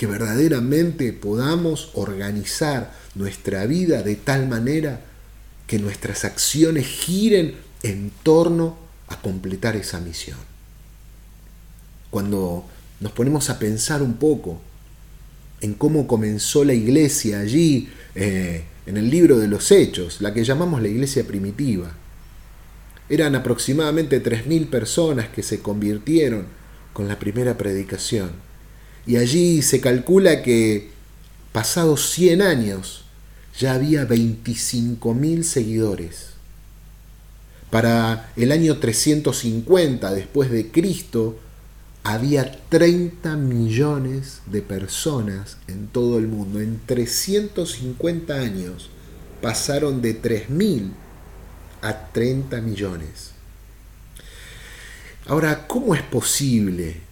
que 0.00 0.06
verdaderamente 0.06 1.12
podamos 1.12 1.90
organizar 1.92 2.90
nuestra 3.14 3.66
vida 3.66 4.02
de 4.02 4.16
tal 4.16 4.48
manera 4.48 5.02
que 5.66 5.78
nuestras 5.78 6.24
acciones 6.24 6.86
giren 6.86 7.56
en 7.82 8.10
torno 8.22 8.78
a 9.08 9.20
completar 9.20 9.76
esa 9.76 10.00
misión. 10.00 10.38
Cuando 12.08 12.64
nos 13.00 13.12
ponemos 13.12 13.50
a 13.50 13.58
pensar 13.58 14.00
un 14.00 14.14
poco 14.14 14.62
en 15.60 15.74
cómo 15.74 16.06
comenzó 16.06 16.64
la 16.64 16.72
iglesia 16.72 17.40
allí, 17.40 17.90
eh, 18.14 18.64
en 18.86 18.96
el 18.96 19.10
libro 19.10 19.38
de 19.38 19.48
los 19.48 19.70
Hechos, 19.70 20.22
la 20.22 20.32
que 20.32 20.44
llamamos 20.44 20.80
la 20.80 20.88
iglesia 20.88 21.26
primitiva, 21.26 21.92
eran 23.10 23.34
aproximadamente 23.34 24.22
3.000 24.22 24.70
personas 24.70 25.28
que 25.28 25.42
se 25.42 25.60
convirtieron 25.60 26.46
con 26.94 27.06
la 27.06 27.18
primera 27.18 27.58
predicación. 27.58 28.48
Y 29.06 29.16
allí 29.16 29.62
se 29.62 29.80
calcula 29.80 30.42
que 30.42 30.90
pasados 31.52 32.10
100 32.10 32.42
años 32.42 33.04
ya 33.58 33.74
había 33.74 34.06
25.000 34.06 35.42
seguidores. 35.42 36.30
Para 37.70 38.32
el 38.36 38.52
año 38.52 38.78
350 38.78 40.12
después 40.12 40.50
de 40.50 40.70
Cristo 40.70 41.38
había 42.02 42.58
30 42.68 43.36
millones 43.36 44.40
de 44.46 44.62
personas 44.62 45.58
en 45.68 45.86
todo 45.86 46.18
el 46.18 46.26
mundo. 46.26 46.60
En 46.60 46.80
350 46.86 48.34
años 48.34 48.90
pasaron 49.40 50.02
de 50.02 50.20
3.000 50.20 50.90
a 51.82 52.08
30 52.12 52.60
millones. 52.60 53.30
Ahora, 55.26 55.66
¿cómo 55.66 55.94
es 55.94 56.02
posible 56.02 57.09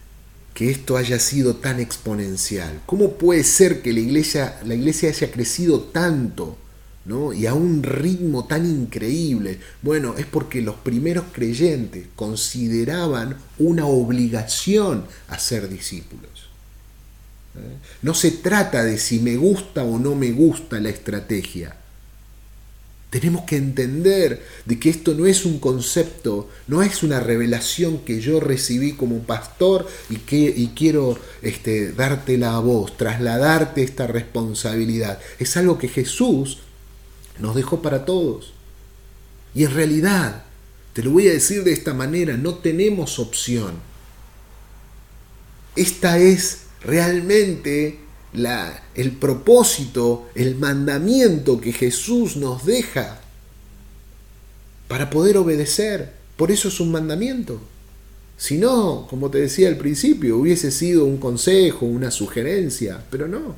que 0.58 0.72
esto 0.72 0.96
haya 0.96 1.20
sido 1.20 1.54
tan 1.54 1.78
exponencial? 1.78 2.80
¿Cómo 2.84 3.12
puede 3.12 3.44
ser 3.44 3.80
que 3.80 3.92
la 3.92 4.00
iglesia, 4.00 4.58
la 4.64 4.74
iglesia 4.74 5.08
haya 5.08 5.30
crecido 5.30 5.82
tanto 5.82 6.58
¿no? 7.04 7.32
y 7.32 7.46
a 7.46 7.54
un 7.54 7.84
ritmo 7.84 8.44
tan 8.44 8.66
increíble? 8.66 9.60
Bueno, 9.82 10.16
es 10.18 10.26
porque 10.26 10.60
los 10.60 10.74
primeros 10.74 11.26
creyentes 11.32 12.06
consideraban 12.16 13.36
una 13.60 13.86
obligación 13.86 15.04
a 15.28 15.38
ser 15.38 15.68
discípulos. 15.68 16.50
¿Eh? 17.54 17.76
No 18.02 18.12
se 18.12 18.32
trata 18.32 18.82
de 18.82 18.98
si 18.98 19.20
me 19.20 19.36
gusta 19.36 19.84
o 19.84 20.00
no 20.00 20.16
me 20.16 20.32
gusta 20.32 20.80
la 20.80 20.88
estrategia. 20.88 21.76
Tenemos 23.10 23.44
que 23.44 23.56
entender 23.56 24.44
de 24.66 24.78
que 24.78 24.90
esto 24.90 25.14
no 25.14 25.24
es 25.26 25.46
un 25.46 25.58
concepto, 25.60 26.50
no 26.66 26.82
es 26.82 27.02
una 27.02 27.20
revelación 27.20 27.98
que 28.04 28.20
yo 28.20 28.38
recibí 28.38 28.92
como 28.92 29.20
pastor 29.20 29.86
y, 30.10 30.16
que, 30.16 30.52
y 30.54 30.72
quiero 30.76 31.18
este, 31.40 31.92
dártela 31.92 32.56
a 32.56 32.60
vos, 32.60 32.98
trasladarte 32.98 33.82
esta 33.82 34.06
responsabilidad. 34.06 35.18
Es 35.38 35.56
algo 35.56 35.78
que 35.78 35.88
Jesús 35.88 36.58
nos 37.38 37.54
dejó 37.54 37.80
para 37.80 38.04
todos. 38.04 38.52
Y 39.54 39.64
en 39.64 39.72
realidad, 39.72 40.44
te 40.92 41.02
lo 41.02 41.10
voy 41.10 41.28
a 41.28 41.32
decir 41.32 41.64
de 41.64 41.72
esta 41.72 41.94
manera, 41.94 42.36
no 42.36 42.56
tenemos 42.56 43.18
opción. 43.18 43.76
Esta 45.76 46.18
es 46.18 46.64
realmente 46.82 48.00
la, 48.32 48.82
el 48.94 49.12
propósito, 49.12 50.28
el 50.34 50.56
mandamiento 50.56 51.60
que 51.60 51.72
Jesús 51.72 52.36
nos 52.36 52.64
deja 52.64 53.20
para 54.88 55.10
poder 55.10 55.36
obedecer. 55.36 56.12
Por 56.36 56.50
eso 56.50 56.68
es 56.68 56.80
un 56.80 56.92
mandamiento. 56.92 57.60
Si 58.36 58.56
no, 58.56 59.06
como 59.10 59.30
te 59.30 59.38
decía 59.38 59.68
al 59.68 59.76
principio, 59.76 60.38
hubiese 60.38 60.70
sido 60.70 61.04
un 61.04 61.18
consejo, 61.18 61.86
una 61.86 62.10
sugerencia, 62.10 63.02
pero 63.10 63.26
no. 63.26 63.56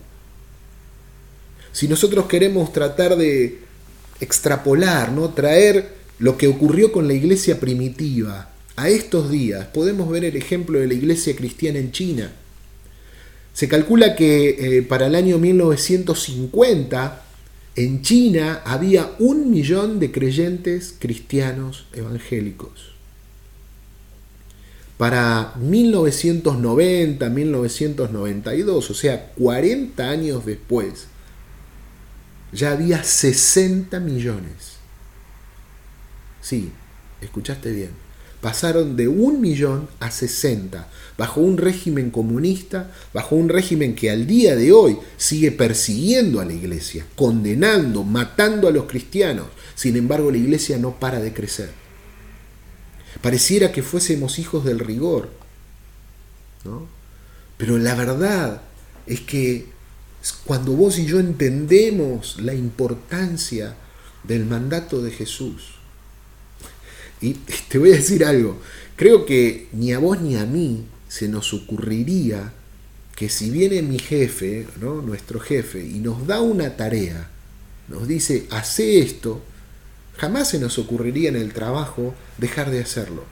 Si 1.73 1.87
nosotros 1.87 2.27
queremos 2.27 2.73
tratar 2.73 3.17
de 3.17 3.61
extrapolar, 4.21 5.13
¿no? 5.13 5.31
traer 5.31 5.95
lo 6.19 6.37
que 6.37 6.49
ocurrió 6.49 6.93
con 6.93 7.07
la 7.07 7.15
iglesia 7.15 7.61
primitiva 7.61 8.51
a 8.77 8.89
estos 8.89 9.31
días, 9.31 9.67
podemos 9.67 10.09
ver 10.09 10.25
el 10.25 10.37
ejemplo 10.37 10.79
de 10.79 10.89
la 10.89 10.95
iglesia 10.95 11.37
cristiana 11.37 11.79
en 11.79 11.93
China. 11.93 12.33
Se 13.53 13.69
calcula 13.69 14.15
que 14.15 14.79
eh, 14.79 14.83
para 14.83 15.07
el 15.07 15.15
año 15.15 15.39
1950 15.39 17.23
en 17.77 18.03
China 18.03 18.63
había 18.65 19.13
un 19.19 19.51
millón 19.51 19.99
de 19.99 20.13
creyentes 20.13 20.95
cristianos 20.99 21.87
evangélicos. 21.93 22.91
Para 24.97 25.55
1990, 25.59 27.29
1992, 27.31 28.91
o 28.91 28.95
sea, 28.95 29.33
40 29.33 30.09
años 30.11 30.45
después, 30.45 31.07
ya 32.53 32.73
había 32.73 33.03
60 33.03 33.99
millones. 34.01 34.77
Sí, 36.43 36.71
escuchaste 37.23 37.73
bien 37.73 38.10
pasaron 38.41 38.97
de 38.97 39.09
un 39.09 39.41
millón 39.41 39.89
a 40.01 40.11
60, 40.11 40.89
bajo 41.19 41.41
un 41.41 41.59
régimen 41.59 42.11
comunista, 42.11 42.91
bajo 43.13 43.37
un 43.37 43.49
régimen 43.49 43.95
que 43.95 44.11
al 44.11 44.27
día 44.27 44.57
de 44.57 44.73
hoy 44.73 44.97
sigue 45.17 45.53
persiguiendo 45.53 46.41
a 46.41 46.45
la 46.45 46.55
iglesia, 46.55 47.07
condenando, 47.15 48.03
matando 48.05 48.69
a 48.69 48.73
los 48.73 48.85
cristianos. 48.85 49.47
Sin 49.75 49.97
embargo, 49.97 50.31
la 50.31 50.39
iglesia 50.39 50.79
no 50.79 50.99
para 50.99 51.21
de 51.21 51.33
crecer. 51.33 51.71
Pareciera 53.21 53.73
que 53.73 53.83
fuésemos 53.83 54.39
hijos 54.39 54.65
del 54.65 54.79
rigor, 54.79 55.29
¿no? 56.65 56.87
Pero 57.59 57.77
la 57.77 57.95
verdad 57.95 58.63
es 59.07 59.21
que 59.21 59.67
cuando 60.47 60.73
vos 60.73 60.99
y 60.99 61.05
yo 61.05 61.21
entendemos 61.21 62.41
la 62.41 62.55
importancia 62.55 63.77
del 64.25 64.47
mandato 64.47 65.03
de 65.03 65.11
Jesús, 65.11 65.80
y 67.21 67.35
te 67.69 67.79
voy 67.79 67.93
a 67.93 67.97
decir 67.97 68.25
algo, 68.25 68.59
creo 68.97 69.27
que 69.27 69.69
ni 69.73 69.93
a 69.93 69.99
vos 69.99 70.21
ni 70.21 70.37
a 70.37 70.47
mí 70.47 70.85
se 71.09 71.29
nos 71.29 71.53
ocurriría 71.53 72.53
que 73.17 73.29
si 73.29 73.51
viene 73.51 73.83
mi 73.83 73.99
jefe, 73.99 74.67
¿no? 74.81 75.03
nuestro 75.03 75.41
jefe, 75.41 75.85
y 75.85 75.99
nos 75.99 76.27
da 76.27 76.41
una 76.41 76.77
tarea, 76.77 77.29
nos 77.89 78.09
dice, 78.09 78.47
hace 78.51 79.01
esto, 79.01 79.43
jamás 80.17 80.49
se 80.49 80.59
nos 80.59 80.79
ocurriría 80.79 81.29
en 81.29 81.37
el 81.37 81.53
trabajo 81.53 82.15
dejar 82.39 82.71
de 82.71 82.81
hacerlo. 82.81 83.25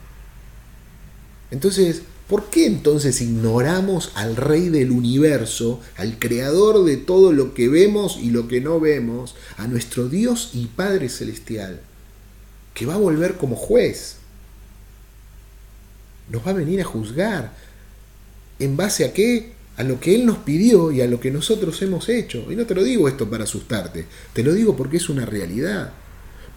Entonces, 1.49 2.03
¿por 2.27 2.51
qué 2.51 2.67
entonces 2.67 3.21
ignoramos 3.21 4.11
al 4.13 4.35
Rey 4.35 4.69
del 4.69 4.91
universo, 4.91 5.81
al 5.97 6.19
Creador 6.19 6.85
de 6.85 6.97
todo 6.97 7.31
lo 7.31 7.55
que 7.55 7.67
vemos 7.67 8.19
y 8.21 8.29
lo 8.29 8.47
que 8.47 8.61
no 8.61 8.79
vemos, 8.79 9.35
a 9.57 9.65
nuestro 9.65 10.09
Dios 10.09 10.51
y 10.53 10.67
Padre 10.67 11.09
Celestial? 11.09 11.81
Que 12.73 12.85
va 12.85 12.95
a 12.95 12.97
volver 12.97 13.35
como 13.35 13.55
juez. 13.55 14.17
Nos 16.29 16.45
va 16.45 16.51
a 16.51 16.55
venir 16.55 16.81
a 16.81 16.85
juzgar. 16.85 17.53
¿En 18.59 18.77
base 18.77 19.05
a 19.05 19.13
qué? 19.13 19.53
A 19.77 19.83
lo 19.83 19.99
que 19.99 20.15
Él 20.15 20.25
nos 20.25 20.39
pidió 20.39 20.91
y 20.91 21.01
a 21.01 21.07
lo 21.07 21.19
que 21.19 21.31
nosotros 21.31 21.81
hemos 21.81 22.09
hecho. 22.09 22.51
Y 22.51 22.55
no 22.55 22.65
te 22.65 22.75
lo 22.75 22.83
digo 22.83 23.07
esto 23.07 23.29
para 23.29 23.45
asustarte, 23.45 24.05
te 24.33 24.43
lo 24.43 24.53
digo 24.53 24.75
porque 24.75 24.97
es 24.97 25.09
una 25.09 25.25
realidad. 25.25 25.93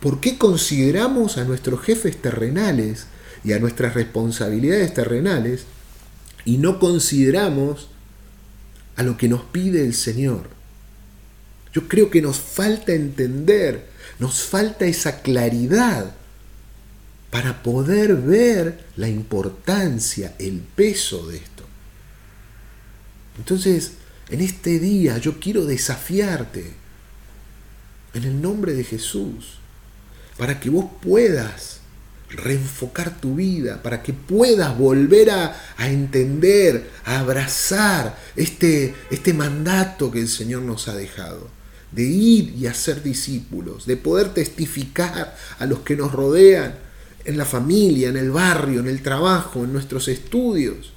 ¿Por 0.01 0.21
qué 0.21 0.37
consideramos 0.37 1.39
a 1.39 1.45
nuestros 1.45 1.81
jefes 1.81 2.21
terrenales 2.21 3.07
y 3.45 3.53
a 3.53 3.61
nuestras 3.61 3.95
responsabilidades 3.95 4.93
terrenales 4.95 5.65
y 6.45 6.59
no 6.59 6.81
consideramos 6.81 7.89
a 8.97 9.05
lo 9.05 9.17
que 9.17 9.29
nos 9.29 9.43
pide 9.43 9.85
el 9.85 9.95
Señor? 9.95 10.62
Yo 11.73 11.89
creo 11.89 12.11
que 12.11 12.23
nos 12.23 12.39
falta 12.39 12.93
entender 12.93 13.93
nos 14.23 14.43
falta 14.43 14.85
esa 14.87 15.21
claridad 15.21 16.15
para 17.31 17.63
poder 17.63 18.15
ver 18.15 18.85
la 18.97 19.09
importancia, 19.09 20.35
el 20.39 20.61
peso 20.61 21.27
de 21.27 21.39
esto. 21.39 21.65
Entonces, 23.37 23.93
en 24.29 24.41
este 24.41 24.79
día 24.79 25.19
yo 25.19 25.41
quiero 25.41 25.65
desafiarte 25.65 26.75
en 28.15 28.25
el 28.25 28.41
nombre 28.41 28.75
de 28.75 28.85
Jesús, 28.85 29.59
para 30.37 30.61
que 30.61 30.71
vos 30.71 30.87
puedas 31.03 31.81
reenfocar 32.29 33.19
tu 33.21 33.35
vida, 33.35 33.83
para 33.83 34.03
que 34.03 34.13
puedas 34.13 34.79
volver 34.79 35.31
a, 35.31 35.57
entender, 35.79 36.91
a 37.05 37.19
abrazar 37.19 38.19
este, 38.37 38.95
este 39.11 39.35
mandato 39.35 40.11
que 40.11 40.21
el 40.21 40.29
Señor 40.29 40.63
nos 40.63 40.87
ha 40.87 40.95
dejado 40.95 41.62
de 41.93 42.05
ir 42.05 42.55
y 42.59 42.67
hacer 42.67 43.03
discípulos, 43.03 43.87
de 43.87 43.97
poder 43.97 44.33
testificar 44.35 45.37
a 45.59 45.67
los 45.67 45.81
que 45.81 45.97
nos 45.97 46.13
rodean 46.13 46.75
en 47.25 47.37
la 47.37 47.45
familia, 47.45 48.09
en 48.09 48.17
el 48.17 48.31
barrio, 48.31 48.81
en 48.81 48.89
el 48.89 49.03
trabajo, 49.03 49.65
en 49.65 49.73
nuestros 49.73 50.09
estudios, 50.09 50.93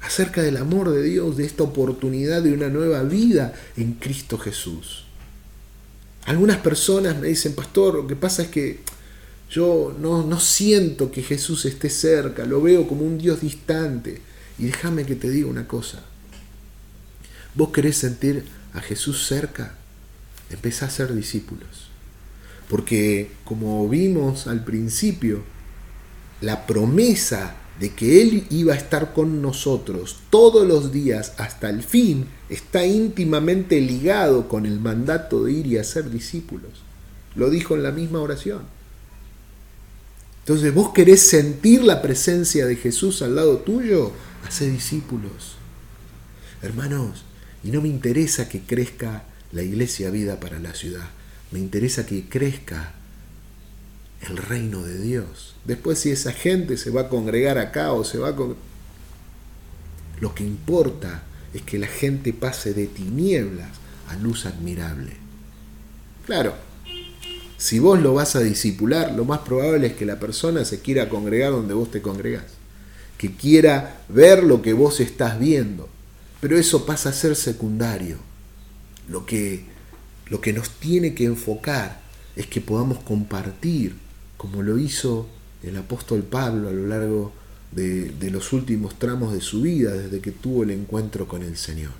acerca 0.00 0.42
del 0.42 0.56
amor 0.56 0.90
de 0.90 1.02
Dios, 1.02 1.36
de 1.36 1.44
esta 1.46 1.62
oportunidad 1.62 2.42
de 2.42 2.52
una 2.52 2.68
nueva 2.68 3.02
vida 3.02 3.54
en 3.76 3.94
Cristo 3.94 4.38
Jesús. 4.38 5.04
Algunas 6.26 6.58
personas 6.58 7.18
me 7.18 7.28
dicen, 7.28 7.54
pastor, 7.54 7.94
lo 7.94 8.06
que 8.06 8.16
pasa 8.16 8.42
es 8.42 8.48
que 8.48 8.80
yo 9.50 9.94
no, 10.00 10.26
no 10.26 10.40
siento 10.40 11.10
que 11.10 11.22
Jesús 11.22 11.64
esté 11.66 11.90
cerca, 11.90 12.44
lo 12.44 12.62
veo 12.62 12.88
como 12.88 13.02
un 13.02 13.18
Dios 13.18 13.42
distante. 13.42 14.20
Y 14.58 14.66
déjame 14.66 15.04
que 15.04 15.16
te 15.16 15.30
diga 15.30 15.48
una 15.48 15.66
cosa. 15.66 16.02
Vos 17.54 17.70
querés 17.70 17.96
sentir 17.96 18.44
a 18.74 18.80
Jesús 18.80 19.26
cerca, 19.26 19.74
empieza 20.50 20.86
a 20.86 20.90
ser 20.90 21.14
discípulos. 21.14 21.88
Porque 22.68 23.30
como 23.44 23.88
vimos 23.88 24.46
al 24.46 24.64
principio, 24.64 25.42
la 26.40 26.66
promesa 26.66 27.56
de 27.78 27.90
que 27.90 28.22
Él 28.22 28.46
iba 28.50 28.74
a 28.74 28.76
estar 28.76 29.12
con 29.12 29.42
nosotros 29.42 30.18
todos 30.30 30.66
los 30.66 30.92
días 30.92 31.32
hasta 31.38 31.70
el 31.70 31.82
fin 31.82 32.26
está 32.48 32.86
íntimamente 32.86 33.80
ligado 33.80 34.48
con 34.48 34.66
el 34.66 34.78
mandato 34.78 35.44
de 35.44 35.52
ir 35.52 35.66
y 35.66 35.78
hacer 35.78 36.10
discípulos. 36.10 36.70
Lo 37.34 37.50
dijo 37.50 37.74
en 37.74 37.82
la 37.82 37.90
misma 37.90 38.20
oración. 38.20 38.62
Entonces, 40.40 40.74
vos 40.74 40.92
querés 40.92 41.22
sentir 41.22 41.82
la 41.82 42.02
presencia 42.02 42.66
de 42.66 42.76
Jesús 42.76 43.22
al 43.22 43.34
lado 43.34 43.58
tuyo, 43.58 44.12
hace 44.46 44.70
discípulos. 44.70 45.56
Hermanos, 46.62 47.24
y 47.64 47.70
no 47.70 47.80
me 47.80 47.88
interesa 47.88 48.48
que 48.48 48.60
crezca 48.60 49.24
la 49.52 49.62
iglesia 49.62 50.10
vida 50.10 50.38
para 50.38 50.58
la 50.58 50.74
ciudad. 50.74 51.08
Me 51.50 51.58
interesa 51.58 52.06
que 52.06 52.28
crezca 52.28 52.92
el 54.28 54.36
reino 54.36 54.82
de 54.82 55.00
Dios. 55.00 55.56
Después 55.64 55.98
si 55.98 56.10
esa 56.10 56.32
gente 56.32 56.76
se 56.76 56.90
va 56.90 57.02
a 57.02 57.08
congregar 57.08 57.58
acá 57.58 57.92
o 57.92 58.04
se 58.04 58.18
va 58.18 58.28
a... 58.28 58.36
Lo 60.20 60.34
que 60.34 60.44
importa 60.44 61.22
es 61.52 61.62
que 61.62 61.78
la 61.78 61.86
gente 61.86 62.32
pase 62.32 62.74
de 62.74 62.86
tinieblas 62.86 63.70
a 64.08 64.16
luz 64.16 64.46
admirable. 64.46 65.12
Claro, 66.26 66.54
si 67.56 67.78
vos 67.78 68.00
lo 68.00 68.14
vas 68.14 68.36
a 68.36 68.40
disipular, 68.40 69.12
lo 69.12 69.24
más 69.24 69.40
probable 69.40 69.88
es 69.88 69.92
que 69.94 70.06
la 70.06 70.20
persona 70.20 70.64
se 70.64 70.80
quiera 70.80 71.08
congregar 71.08 71.52
donde 71.52 71.74
vos 71.74 71.90
te 71.90 72.02
congregás 72.02 72.44
que 73.18 73.34
quiera 73.34 74.02
ver 74.08 74.42
lo 74.42 74.62
que 74.62 74.72
vos 74.72 75.00
estás 75.00 75.38
viendo. 75.38 75.88
Pero 76.44 76.58
eso 76.58 76.84
pasa 76.84 77.08
a 77.08 77.12
ser 77.14 77.36
secundario. 77.36 78.18
Lo 79.08 79.24
que, 79.24 79.64
lo 80.26 80.42
que 80.42 80.52
nos 80.52 80.68
tiene 80.72 81.14
que 81.14 81.24
enfocar 81.24 82.02
es 82.36 82.46
que 82.46 82.60
podamos 82.60 82.98
compartir, 82.98 83.94
como 84.36 84.60
lo 84.62 84.76
hizo 84.76 85.26
el 85.62 85.74
apóstol 85.78 86.22
Pablo 86.22 86.68
a 86.68 86.72
lo 86.72 86.86
largo 86.86 87.32
de, 87.72 88.10
de 88.10 88.30
los 88.30 88.52
últimos 88.52 88.98
tramos 88.98 89.32
de 89.32 89.40
su 89.40 89.62
vida, 89.62 89.92
desde 89.92 90.20
que 90.20 90.32
tuvo 90.32 90.64
el 90.64 90.72
encuentro 90.72 91.26
con 91.26 91.42
el 91.42 91.56
Señor. 91.56 91.92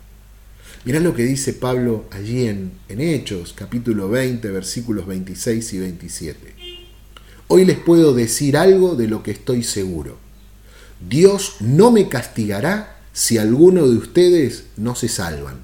Mirá 0.85 1.01
lo 1.01 1.15
que 1.15 1.25
dice 1.25 1.55
Pablo 1.55 2.05
allí 2.11 2.47
en, 2.47 2.73
en, 2.91 3.01
Hechos, 3.01 3.55
capítulo 3.57 4.11
20, 4.11 4.51
versículos 4.51 5.07
26 5.07 5.73
y 5.73 5.79
27. 5.79 6.55
Hoy 7.49 7.65
les 7.65 7.79
puedo 7.79 8.13
decir 8.13 8.59
algo 8.59 8.95
de 8.95 9.09
lo 9.09 9.23
que 9.23 9.31
estoy 9.31 9.63
seguro. 9.63 10.19
Dios 11.09 11.57
no 11.61 11.91
me 11.91 12.11
castigará 12.11 12.94
si 13.15 13.39
alguno 13.39 13.87
de 13.87 13.97
ustedes 13.97 14.65
no 14.77 14.97
se 14.97 15.09
salvan, 15.09 15.59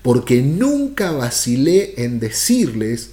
porque 0.00 0.42
nunca 0.42 1.10
vacilé 1.10 2.04
en 2.04 2.20
decirles 2.20 3.10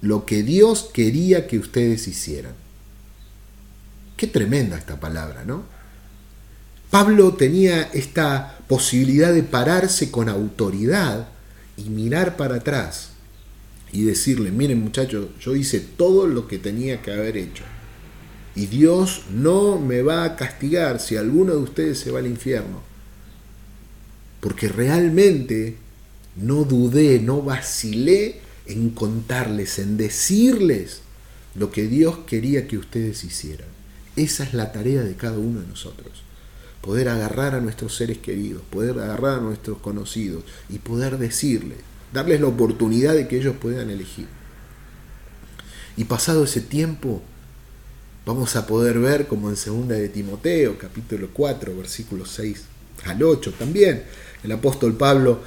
lo 0.00 0.24
que 0.24 0.44
Dios 0.44 0.88
quería 0.92 1.48
que 1.48 1.58
ustedes 1.58 2.06
hicieran. 2.06 2.54
Qué 4.16 4.28
tremenda 4.28 4.78
esta 4.78 5.00
palabra, 5.00 5.44
¿no? 5.44 5.64
Pablo 6.90 7.34
tenía 7.34 7.82
esta 7.82 8.58
posibilidad 8.68 9.34
de 9.34 9.42
pararse 9.42 10.10
con 10.10 10.28
autoridad 10.28 11.28
y 11.76 11.90
mirar 11.90 12.36
para 12.36 12.56
atrás 12.56 13.10
y 13.92 14.04
decirle, 14.04 14.52
miren 14.52 14.82
muchachos, 14.82 15.26
yo 15.40 15.56
hice 15.56 15.80
todo 15.80 16.28
lo 16.28 16.46
que 16.46 16.58
tenía 16.58 17.02
que 17.02 17.12
haber 17.12 17.36
hecho. 17.36 17.64
Y 18.54 18.66
Dios 18.66 19.22
no 19.30 19.80
me 19.80 20.02
va 20.02 20.24
a 20.24 20.36
castigar 20.36 21.00
si 21.00 21.16
alguno 21.16 21.54
de 21.54 21.58
ustedes 21.58 21.98
se 21.98 22.12
va 22.12 22.20
al 22.20 22.26
infierno. 22.26 22.95
Porque 24.46 24.68
realmente 24.68 25.74
no 26.36 26.62
dudé, 26.62 27.18
no 27.18 27.42
vacilé 27.42 28.36
en 28.66 28.90
contarles, 28.90 29.80
en 29.80 29.96
decirles 29.96 31.00
lo 31.56 31.72
que 31.72 31.88
Dios 31.88 32.18
quería 32.28 32.68
que 32.68 32.78
ustedes 32.78 33.24
hicieran. 33.24 33.66
Esa 34.14 34.44
es 34.44 34.54
la 34.54 34.70
tarea 34.70 35.02
de 35.02 35.16
cada 35.16 35.36
uno 35.36 35.62
de 35.62 35.66
nosotros. 35.66 36.22
Poder 36.80 37.08
agarrar 37.08 37.56
a 37.56 37.60
nuestros 37.60 37.96
seres 37.96 38.18
queridos, 38.18 38.62
poder 38.70 39.00
agarrar 39.00 39.40
a 39.40 39.42
nuestros 39.42 39.78
conocidos 39.78 40.44
y 40.68 40.78
poder 40.78 41.18
decirles, 41.18 41.78
darles 42.12 42.40
la 42.40 42.46
oportunidad 42.46 43.14
de 43.14 43.26
que 43.26 43.38
ellos 43.38 43.56
puedan 43.60 43.90
elegir. 43.90 44.28
Y 45.96 46.04
pasado 46.04 46.44
ese 46.44 46.60
tiempo, 46.60 47.20
vamos 48.24 48.54
a 48.54 48.68
poder 48.68 49.00
ver 49.00 49.26
como 49.26 49.50
en 49.50 49.56
segunda 49.56 49.96
de 49.96 50.08
Timoteo, 50.08 50.78
capítulo 50.78 51.30
4, 51.32 51.76
versículos 51.76 52.30
6 52.30 52.62
al 53.04 53.22
8 53.22 53.54
también, 53.58 54.04
el 54.42 54.52
apóstol 54.52 54.96
Pablo 54.96 55.40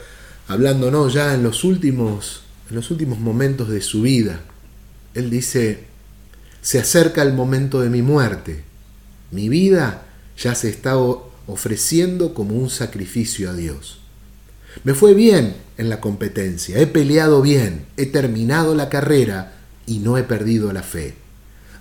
hablándonos 0.47 1.13
ya 1.13 1.33
en 1.33 1.43
los 1.43 1.63
últimos 1.63 2.43
en 2.69 2.75
los 2.75 2.91
últimos 2.91 3.19
momentos 3.19 3.69
de 3.69 3.81
su 3.81 4.03
vida. 4.03 4.41
Él 5.15 5.29
dice, 5.29 5.85
se 6.61 6.79
acerca 6.79 7.23
el 7.23 7.33
momento 7.33 7.81
de 7.81 7.89
mi 7.89 8.01
muerte. 8.01 8.63
Mi 9.31 9.49
vida 9.49 10.03
ya 10.37 10.55
se 10.55 10.69
está 10.69 10.97
ofreciendo 10.97 12.33
como 12.33 12.55
un 12.55 12.69
sacrificio 12.69 13.49
a 13.49 13.53
Dios. 13.53 13.99
Me 14.83 14.93
fue 14.93 15.13
bien 15.13 15.55
en 15.77 15.89
la 15.89 15.99
competencia, 15.99 16.77
he 16.77 16.85
peleado 16.85 17.41
bien, 17.41 17.85
he 17.97 18.05
terminado 18.05 18.75
la 18.75 18.89
carrera 18.89 19.53
y 19.87 19.99
no 19.99 20.17
he 20.17 20.23
perdido 20.23 20.71
la 20.71 20.83
fe. 20.83 21.15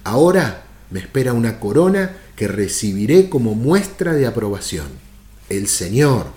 Ahora 0.05 0.65
me 0.91 1.01
espera 1.01 1.35
una 1.35 1.61
corona 1.61 2.13
que 2.35 2.49
recibiré 2.49 3.29
como 3.29 3.55
muestra 3.55 4.15
de 4.15 4.27
aprobación. 4.27 4.87
El 5.51 5.69
Señor, 5.69 6.29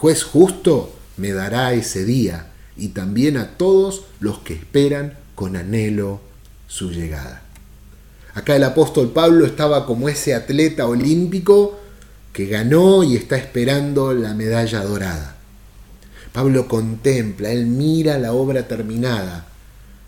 juez 0.00 0.22
justo, 0.22 0.90
me 1.18 1.30
dará 1.32 1.74
ese 1.74 2.06
día 2.06 2.46
y 2.74 2.88
también 2.88 3.36
a 3.36 3.58
todos 3.58 4.04
los 4.18 4.38
que 4.38 4.54
esperan 4.54 5.18
con 5.34 5.56
anhelo 5.56 6.22
su 6.68 6.90
llegada. 6.90 7.42
Acá 8.32 8.56
el 8.56 8.64
apóstol 8.64 9.10
Pablo 9.10 9.44
estaba 9.44 9.84
como 9.84 10.08
ese 10.08 10.34
atleta 10.34 10.86
olímpico 10.86 11.78
que 12.32 12.46
ganó 12.46 13.04
y 13.04 13.14
está 13.14 13.36
esperando 13.36 14.14
la 14.14 14.32
medalla 14.32 14.82
dorada. 14.84 15.36
Pablo 16.32 16.66
contempla, 16.66 17.50
él 17.50 17.66
mira 17.66 18.16
la 18.16 18.32
obra 18.32 18.66
terminada 18.66 19.48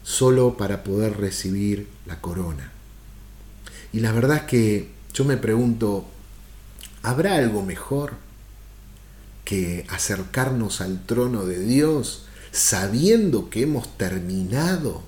solo 0.03 0.57
para 0.57 0.85
poder 0.85 1.19
recibir 1.19 1.87
la 2.07 2.19
corona. 2.19 2.73
Y 3.93 4.01
la 4.01 4.13
verdad 4.13 4.39
es 4.39 4.43
que 4.45 4.89
yo 5.13 5.27
me 5.27 5.37
pregunto, 5.37 6.07
¿habrá 7.03 7.35
algo 7.35 7.63
mejor 7.63 8.32
que 9.45 9.87
acercarnos 9.89 10.81
al 10.81 11.05
trono 11.05 11.45
de 11.45 11.59
Dios 11.59 12.27
sabiendo 12.53 13.51
que 13.51 13.63
hemos 13.63 13.97
terminado 13.97 15.03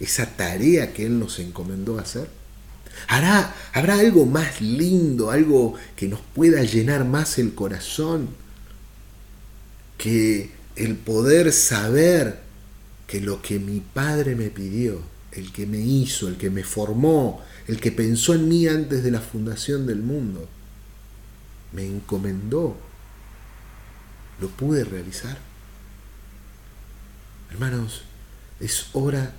esa 0.00 0.36
tarea 0.36 0.92
que 0.92 1.06
Él 1.06 1.18
nos 1.18 1.38
encomendó 1.38 1.98
hacer? 1.98 2.28
¿Hará, 3.06 3.54
¿Habrá 3.72 3.98
algo 3.98 4.26
más 4.26 4.60
lindo, 4.60 5.30
algo 5.30 5.74
que 5.96 6.08
nos 6.08 6.20
pueda 6.34 6.62
llenar 6.62 7.04
más 7.04 7.38
el 7.38 7.54
corazón 7.54 8.28
que 9.96 10.50
el 10.76 10.96
poder 10.96 11.52
saber 11.52 12.40
que 13.06 13.20
lo 13.20 13.42
que 13.42 13.58
mi 13.58 13.80
Padre 13.80 14.36
me 14.36 14.48
pidió, 14.48 15.00
el 15.32 15.52
que 15.52 15.66
me 15.66 15.78
hizo, 15.78 16.28
el 16.28 16.36
que 16.36 16.50
me 16.50 16.62
formó, 16.62 17.42
el 17.66 17.80
que 17.80 17.90
pensó 17.90 18.34
en 18.34 18.48
mí 18.48 18.66
antes 18.68 19.02
de 19.02 19.10
la 19.10 19.20
fundación 19.20 19.86
del 19.86 20.02
mundo, 20.02 20.48
me 21.72 21.86
encomendó, 21.86 22.76
lo 24.40 24.48
pude 24.48 24.84
realizar? 24.84 25.38
Hermanos, 27.50 28.02
es 28.60 28.86
hora 28.92 29.32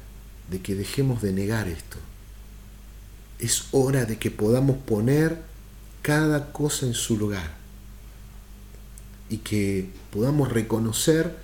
de 0.49 0.61
que 0.61 0.75
dejemos 0.75 1.21
de 1.21 1.33
negar 1.33 1.67
esto. 1.67 1.97
Es 3.39 3.67
hora 3.71 4.05
de 4.05 4.17
que 4.17 4.31
podamos 4.31 4.77
poner 4.77 5.41
cada 6.01 6.51
cosa 6.51 6.85
en 6.85 6.93
su 6.93 7.17
lugar 7.17 7.55
y 9.29 9.37
que 9.37 9.89
podamos 10.11 10.51
reconocer 10.51 11.37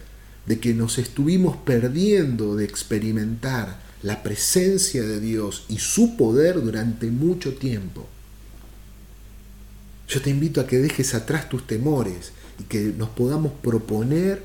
de 0.46 0.60
que 0.60 0.74
nos 0.74 0.98
estuvimos 0.98 1.58
perdiendo 1.58 2.56
de 2.56 2.66
experimentar 2.66 3.80
la 4.02 4.22
presencia 4.24 5.04
de 5.04 5.20
Dios 5.20 5.66
y 5.70 5.78
su 5.78 6.18
poder 6.18 6.62
durante 6.62 7.08
mucho 7.08 7.56
tiempo. 7.56 8.08
Yo 10.08 10.22
te 10.22 10.30
invito 10.30 10.62
a 10.62 10.68
que 10.68 10.78
dejes 10.78 11.16
atrás 11.16 11.50
tus 11.50 11.66
temores 11.66 12.32
y 12.60 12.64
que 12.64 12.80
nos 12.98 13.10
podamos 13.10 13.54
proponer 13.62 14.44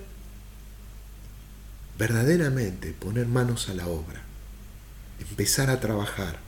verdaderamente 1.98 2.92
poner 2.92 3.26
manos 3.26 3.68
a 3.68 3.74
la 3.74 3.86
obra, 3.86 4.22
empezar 5.18 5.68
a 5.68 5.80
trabajar, 5.80 6.38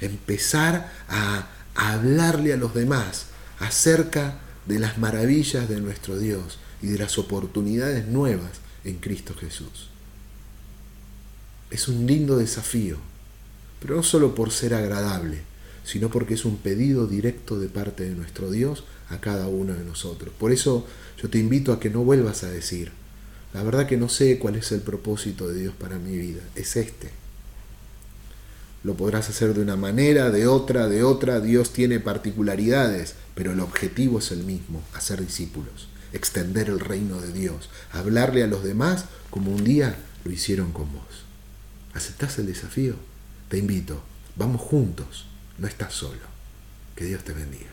empezar 0.00 0.90
a, 1.08 1.48
hablarle 1.74 2.52
a 2.52 2.56
los 2.56 2.74
demás 2.74 3.26
acerca 3.58 4.38
de 4.66 4.78
las 4.78 4.98
maravillas 4.98 5.68
de 5.68 5.80
nuestro 5.80 6.18
Dios 6.18 6.58
y 6.82 6.88
de 6.88 6.98
las 6.98 7.18
oportunidades 7.18 8.06
nuevas 8.08 8.52
en 8.84 8.96
Cristo 8.98 9.34
Jesús. 9.34 9.88
Es 11.70 11.88
un 11.88 12.06
lindo 12.06 12.36
desafío, 12.36 12.96
pero 13.80 13.96
no 13.96 14.02
solo 14.02 14.34
por 14.34 14.50
ser 14.50 14.74
agradable, 14.74 15.42
sino 15.84 16.10
porque 16.10 16.34
es 16.34 16.44
un 16.44 16.58
pedido 16.58 17.06
directo 17.06 17.58
de 17.58 17.68
parte 17.68 18.04
de 18.04 18.14
nuestro 18.14 18.50
Dios 18.50 18.84
a 19.08 19.20
cada 19.20 19.48
uno 19.48 19.74
de 19.74 19.84
nosotros. 19.84 20.32
Por 20.38 20.52
eso 20.52 20.86
yo 21.20 21.28
te 21.28 21.38
invito 21.38 21.72
a 21.72 21.80
que 21.80 21.90
no 21.90 22.04
vuelvas 22.04 22.44
a 22.44 22.50
decir, 22.50 22.92
la 23.52 23.62
verdad 23.62 23.86
que 23.86 23.96
no 23.96 24.08
sé 24.08 24.38
cuál 24.38 24.56
es 24.56 24.72
el 24.72 24.80
propósito 24.80 25.48
de 25.48 25.60
Dios 25.60 25.74
para 25.78 25.98
mi 25.98 26.16
vida. 26.16 26.40
Es 26.54 26.76
este. 26.76 27.10
Lo 28.82 28.94
podrás 28.94 29.28
hacer 29.28 29.54
de 29.54 29.60
una 29.60 29.76
manera, 29.76 30.30
de 30.30 30.46
otra, 30.46 30.88
de 30.88 31.04
otra. 31.04 31.40
Dios 31.40 31.72
tiene 31.72 32.00
particularidades, 32.00 33.14
pero 33.34 33.52
el 33.52 33.60
objetivo 33.60 34.18
es 34.18 34.32
el 34.32 34.42
mismo, 34.44 34.82
hacer 34.94 35.20
discípulos, 35.20 35.88
extender 36.12 36.68
el 36.68 36.80
reino 36.80 37.20
de 37.20 37.32
Dios, 37.32 37.68
hablarle 37.92 38.42
a 38.42 38.48
los 38.48 38.64
demás 38.64 39.04
como 39.30 39.52
un 39.52 39.64
día 39.64 39.96
lo 40.24 40.32
hicieron 40.32 40.72
con 40.72 40.92
vos. 40.92 41.24
¿Aceptás 41.94 42.38
el 42.38 42.46
desafío? 42.46 42.94
Te 43.48 43.58
invito, 43.58 44.02
vamos 44.34 44.60
juntos, 44.60 45.26
no 45.62 45.68
estás 45.68 45.94
solo. 45.94 46.18
Que 46.96 47.04
Dios 47.04 47.22
te 47.22 47.32
bendiga. 47.32 47.70